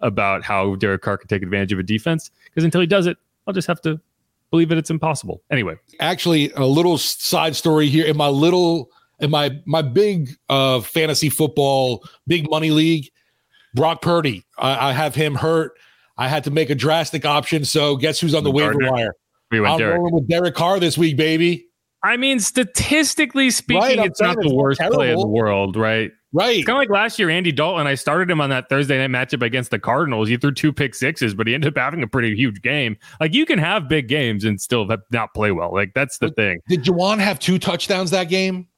about 0.00 0.42
how 0.42 0.76
Derek 0.76 1.02
Carr 1.02 1.18
can 1.18 1.28
take 1.28 1.42
advantage 1.42 1.72
of 1.72 1.78
a 1.78 1.82
defense 1.82 2.30
because 2.44 2.64
until 2.64 2.80
he 2.80 2.86
does 2.86 3.06
it, 3.06 3.16
I'll 3.46 3.54
just 3.54 3.68
have 3.68 3.80
to 3.82 4.00
believe 4.50 4.68
that 4.68 4.78
it's 4.78 4.90
impossible. 4.90 5.42
Anyway, 5.50 5.76
actually, 6.00 6.52
a 6.52 6.66
little 6.66 6.98
side 6.98 7.56
story 7.56 7.88
here 7.88 8.06
in 8.06 8.16
my 8.16 8.28
little 8.28 8.90
in 9.20 9.30
my 9.30 9.58
my 9.64 9.82
big 9.82 10.30
uh 10.48 10.80
fantasy 10.80 11.28
football 11.28 12.04
big 12.26 12.48
money 12.50 12.70
league, 12.70 13.10
Brock 13.74 14.02
Purdy. 14.02 14.44
I, 14.58 14.90
I 14.90 14.92
have 14.92 15.14
him 15.14 15.34
hurt. 15.34 15.72
I 16.16 16.28
had 16.28 16.44
to 16.44 16.50
make 16.50 16.70
a 16.70 16.74
drastic 16.74 17.24
option. 17.24 17.64
So 17.64 17.96
guess 17.96 18.20
who's 18.20 18.34
on 18.34 18.44
the 18.44 18.50
waiver 18.50 18.76
wire? 18.78 19.14
We 19.50 19.60
went 19.60 19.74
I'm 19.74 19.78
Derek. 19.78 19.98
rolling 19.98 20.14
with 20.14 20.28
Derek 20.28 20.54
Carr 20.54 20.80
this 20.80 20.96
week, 20.96 21.16
baby. 21.16 21.66
I 22.04 22.16
mean, 22.16 22.40
statistically 22.40 23.50
speaking, 23.50 23.98
right, 23.98 23.98
it's 23.98 24.20
not 24.20 24.36
the 24.40 24.52
worst 24.52 24.80
terrible. 24.80 24.98
play 24.98 25.12
in 25.12 25.18
the 25.18 25.26
world, 25.26 25.76
right? 25.76 26.10
Right. 26.32 26.56
It's 26.56 26.66
kind 26.66 26.76
of 26.76 26.80
like 26.80 26.90
last 26.90 27.18
year, 27.18 27.28
Andy 27.28 27.52
Dalton. 27.52 27.86
I 27.86 27.94
started 27.94 28.30
him 28.30 28.40
on 28.40 28.48
that 28.50 28.68
Thursday 28.70 29.06
night 29.06 29.10
matchup 29.10 29.42
against 29.42 29.70
the 29.70 29.78
Cardinals. 29.78 30.28
He 30.28 30.38
threw 30.38 30.52
two 30.52 30.72
pick 30.72 30.94
sixes, 30.94 31.34
but 31.34 31.46
he 31.46 31.54
ended 31.54 31.76
up 31.76 31.80
having 31.80 32.02
a 32.02 32.06
pretty 32.08 32.34
huge 32.34 32.62
game. 32.62 32.96
Like 33.20 33.34
you 33.34 33.44
can 33.44 33.58
have 33.58 33.86
big 33.86 34.08
games 34.08 34.44
and 34.44 34.58
still 34.60 34.88
not 35.10 35.34
play 35.34 35.52
well. 35.52 35.72
Like 35.72 35.92
that's 35.94 36.18
the 36.18 36.28
but 36.28 36.36
thing. 36.36 36.60
Did 36.68 36.84
Juwan 36.84 37.18
have 37.18 37.38
two 37.38 37.58
touchdowns 37.58 38.10
that 38.12 38.30
game? 38.30 38.68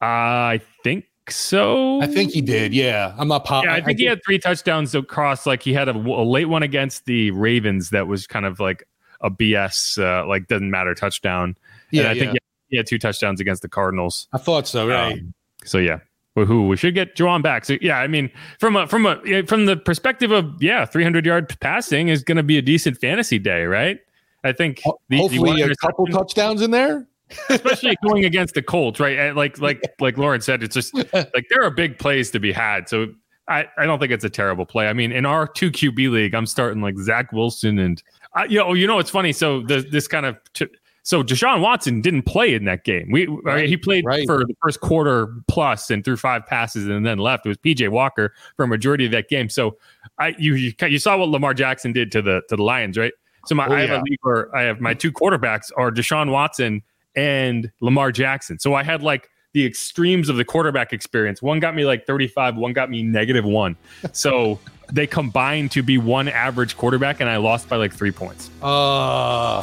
Uh, 0.00 0.06
I 0.06 0.60
think 0.82 1.04
so. 1.30 2.00
I 2.02 2.06
think 2.06 2.32
he 2.32 2.40
did. 2.40 2.74
Yeah, 2.74 3.14
I'm 3.18 3.28
not. 3.28 3.44
Po- 3.44 3.62
yeah, 3.62 3.74
I 3.74 3.80
think 3.80 3.98
I, 3.98 4.02
he 4.02 4.06
had 4.06 4.20
three 4.24 4.38
touchdowns 4.38 4.94
across. 4.94 5.46
Like 5.46 5.62
he 5.62 5.72
had 5.72 5.88
a, 5.88 5.96
a, 5.96 6.24
late 6.24 6.46
one 6.46 6.62
against 6.62 7.04
the 7.04 7.30
Ravens 7.30 7.90
that 7.90 8.06
was 8.06 8.26
kind 8.26 8.46
of 8.46 8.60
like 8.60 8.84
a 9.20 9.30
BS, 9.30 10.02
uh, 10.02 10.26
like 10.26 10.48
doesn't 10.48 10.70
matter 10.70 10.94
touchdown. 10.94 11.56
Yeah, 11.90 12.02
and 12.02 12.08
I 12.08 12.12
yeah. 12.12 12.20
think 12.20 12.38
he 12.68 12.76
had 12.76 12.86
two 12.86 12.98
touchdowns 12.98 13.40
against 13.40 13.62
the 13.62 13.68
Cardinals. 13.68 14.28
I 14.32 14.38
thought 14.38 14.66
so. 14.66 14.88
Right. 14.88 15.12
Um, 15.14 15.34
so 15.64 15.78
yeah. 15.78 16.00
Who 16.34 16.66
we 16.66 16.78
should 16.78 16.94
get 16.94 17.14
Juwan 17.14 17.42
back. 17.42 17.66
So 17.66 17.76
yeah, 17.82 17.98
I 17.98 18.06
mean, 18.06 18.30
from 18.58 18.74
a 18.74 18.86
from 18.86 19.04
a 19.04 19.42
from 19.42 19.66
the 19.66 19.76
perspective 19.76 20.30
of 20.30 20.62
yeah, 20.62 20.86
300 20.86 21.26
yard 21.26 21.54
passing 21.60 22.08
is 22.08 22.24
going 22.24 22.38
to 22.38 22.42
be 22.42 22.56
a 22.56 22.62
decent 22.62 22.96
fantasy 22.96 23.38
day, 23.38 23.64
right? 23.64 24.00
I 24.42 24.52
think 24.52 24.80
the, 25.10 25.18
hopefully 25.18 25.60
a 25.60 25.74
couple 25.76 26.06
touchdowns 26.06 26.62
in 26.62 26.70
there 26.70 27.06
especially 27.48 27.96
going 28.04 28.24
against 28.24 28.54
the 28.54 28.62
Colts, 28.62 29.00
right? 29.00 29.34
Like 29.34 29.58
like 29.60 29.82
like 30.00 30.18
Lauren 30.18 30.40
said, 30.40 30.62
it's 30.62 30.74
just 30.74 30.94
like 31.12 31.46
there 31.50 31.62
are 31.62 31.70
big 31.70 31.98
plays 31.98 32.30
to 32.32 32.40
be 32.40 32.52
had. 32.52 32.88
So 32.88 33.08
I, 33.48 33.66
I 33.76 33.86
don't 33.86 33.98
think 33.98 34.12
it's 34.12 34.24
a 34.24 34.30
terrible 34.30 34.64
play. 34.64 34.88
I 34.88 34.92
mean, 34.92 35.12
in 35.12 35.26
our 35.26 35.46
two 35.46 35.70
QB 35.70 36.10
league, 36.10 36.34
I'm 36.34 36.46
starting 36.46 36.80
like 36.80 36.96
Zach 36.98 37.32
Wilson 37.32 37.78
and 37.78 38.02
uh, 38.36 38.44
you 38.48 38.58
know 38.58 38.72
you 38.72 38.86
know 38.86 38.98
it's 38.98 39.10
funny. 39.10 39.32
So 39.32 39.62
the, 39.62 39.80
this 39.80 40.08
kind 40.08 40.26
of 40.26 40.38
t- 40.54 40.68
so 41.04 41.22
Deshaun 41.22 41.60
Watson 41.60 42.00
didn't 42.00 42.22
play 42.22 42.54
in 42.54 42.64
that 42.66 42.84
game. 42.84 43.08
We 43.10 43.26
right, 43.26 43.68
he 43.68 43.76
played 43.76 44.04
right. 44.04 44.24
for 44.26 44.38
the 44.38 44.54
first 44.62 44.80
quarter 44.80 45.34
plus 45.48 45.90
and 45.90 46.04
threw 46.04 46.16
five 46.16 46.46
passes 46.46 46.86
and 46.86 47.04
then 47.04 47.18
left. 47.18 47.44
It 47.44 47.48
was 47.48 47.58
PJ 47.58 47.88
Walker 47.88 48.32
for 48.56 48.64
a 48.64 48.68
majority 48.68 49.04
of 49.04 49.12
that 49.12 49.28
game. 49.28 49.48
So 49.48 49.76
I 50.18 50.34
you 50.38 50.54
you, 50.54 50.72
you 50.80 50.98
saw 50.98 51.16
what 51.16 51.28
Lamar 51.28 51.54
Jackson 51.54 51.92
did 51.92 52.12
to 52.12 52.22
the 52.22 52.42
to 52.48 52.56
the 52.56 52.62
Lions, 52.62 52.96
right? 52.96 53.12
So 53.46 53.56
my 53.56 53.66
oh, 53.66 53.72
I 53.72 53.80
have 53.80 54.00
a 54.00 54.02
league 54.04 54.20
where 54.22 54.54
I 54.54 54.62
have 54.62 54.80
my 54.80 54.94
two 54.94 55.10
quarterbacks 55.10 55.72
are 55.76 55.90
Deshaun 55.90 56.30
Watson 56.30 56.82
and 57.16 57.70
Lamar 57.80 58.12
Jackson. 58.12 58.58
So 58.58 58.74
I 58.74 58.82
had 58.82 59.02
like 59.02 59.28
the 59.52 59.64
extremes 59.66 60.28
of 60.28 60.36
the 60.36 60.44
quarterback 60.44 60.92
experience. 60.92 61.42
One 61.42 61.60
got 61.60 61.74
me 61.74 61.84
like 61.84 62.06
35, 62.06 62.56
one 62.56 62.72
got 62.72 62.90
me 62.90 63.02
negative 63.02 63.44
one. 63.44 63.76
So 64.12 64.58
they 64.92 65.06
combined 65.06 65.70
to 65.72 65.82
be 65.82 65.98
one 65.98 66.28
average 66.28 66.76
quarterback, 66.76 67.20
and 67.20 67.28
I 67.28 67.36
lost 67.36 67.68
by 67.68 67.76
like 67.76 67.92
three 67.92 68.12
points. 68.12 68.50
Uh, 68.62 69.62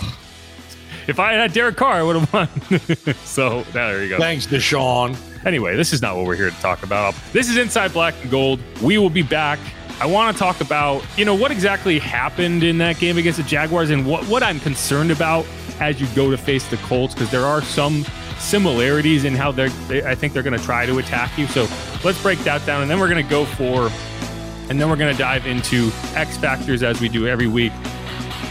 If 1.08 1.20
I 1.20 1.34
had 1.34 1.54
Derek 1.54 1.76
Carr, 1.76 1.94
I 1.96 2.04
would 2.04 2.16
have 2.18 2.34
won. 2.34 2.48
so 3.26 3.64
there 3.74 4.04
you 4.04 4.10
go. 4.10 4.18
thanks, 4.20 4.46
Deshaun. 4.46 5.18
Anyway, 5.46 5.76
this 5.76 5.92
is 5.92 6.02
not 6.04 6.16
what 6.16 6.26
we're 6.26 6.36
here 6.36 6.52
to 6.52 6.62
talk 6.62 6.84
about. 6.84 7.16
This 7.34 7.50
is 7.50 7.58
Inside 7.58 7.94
Black 7.94 8.14
and 8.22 8.30
Gold. 8.30 8.60
We 8.84 8.98
will 9.00 9.10
be 9.10 9.24
back. 9.24 9.58
I 10.00 10.06
want 10.06 10.36
to 10.36 10.40
talk 10.40 10.62
about, 10.62 11.04
you 11.18 11.26
know, 11.26 11.34
what 11.36 11.50
exactly 11.52 11.98
happened 11.98 12.64
in 12.64 12.78
that 12.78 13.00
game 13.00 13.18
against 13.18 13.38
the 13.38 13.44
Jaguars 13.44 13.90
and 13.90 14.06
what, 14.06 14.24
what 14.28 14.44
I'm 14.44 14.60
concerned 14.60 15.10
about 15.12 15.46
as 15.80 16.00
you 16.00 16.08
go 16.16 16.32
to 16.32 16.38
face 16.38 16.68
the 16.68 16.78
Colts, 16.78 17.14
because 17.14 17.32
there 17.32 17.46
are 17.46 17.62
some 17.62 18.06
similarities 18.38 19.26
in 19.26 19.36
how 19.36 19.52
they're, 19.52 19.70
they, 19.88 20.04
I 20.04 20.16
think 20.16 20.34
they're 20.34 20.44
going 20.44 20.58
to 20.58 20.64
try 20.64 20.86
to 20.86 20.98
attack 21.00 21.38
you. 21.38 21.48
So 21.48 21.68
let's 22.04 22.22
break 22.22 22.40
that 22.40 22.66
down. 22.66 22.82
And 22.82 22.90
then 22.90 23.00
we're 23.00 23.10
going 23.10 23.24
to 23.24 23.30
go 23.30 23.46
for, 23.46 23.90
and 24.70 24.80
then 24.80 24.90
we're 24.90 24.96
going 24.96 25.14
to 25.14 25.18
dive 25.18 25.46
into 25.46 25.92
X 26.16 26.38
factors 26.38 26.84
as 26.84 27.02
we 27.02 27.10
do 27.10 27.28
every 27.28 27.48
week. 27.48 27.72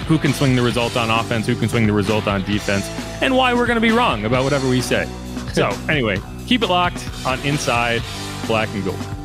Who 0.07 0.19
can 0.19 0.33
swing 0.33 0.57
the 0.57 0.63
result 0.63 0.97
on 0.97 1.11
offense? 1.11 1.47
Who 1.47 1.55
can 1.55 1.69
swing 1.69 1.87
the 1.87 1.93
result 1.93 2.27
on 2.27 2.43
defense? 2.45 2.87
And 3.21 3.37
why 3.37 3.53
we're 3.55 3.67
going 3.67 3.77
to 3.77 3.81
be 3.81 3.91
wrong 3.91 4.25
about 4.25 4.45
whatever 4.45 4.69
we 4.69 4.81
say. 4.81 5.07
So, 5.53 5.69
anyway, 5.89 6.19
keep 6.47 6.63
it 6.63 6.69
locked 6.69 7.07
on 7.27 7.39
Inside 7.41 8.03
Black 8.47 8.69
and 8.71 8.85
Gold. 8.85 9.18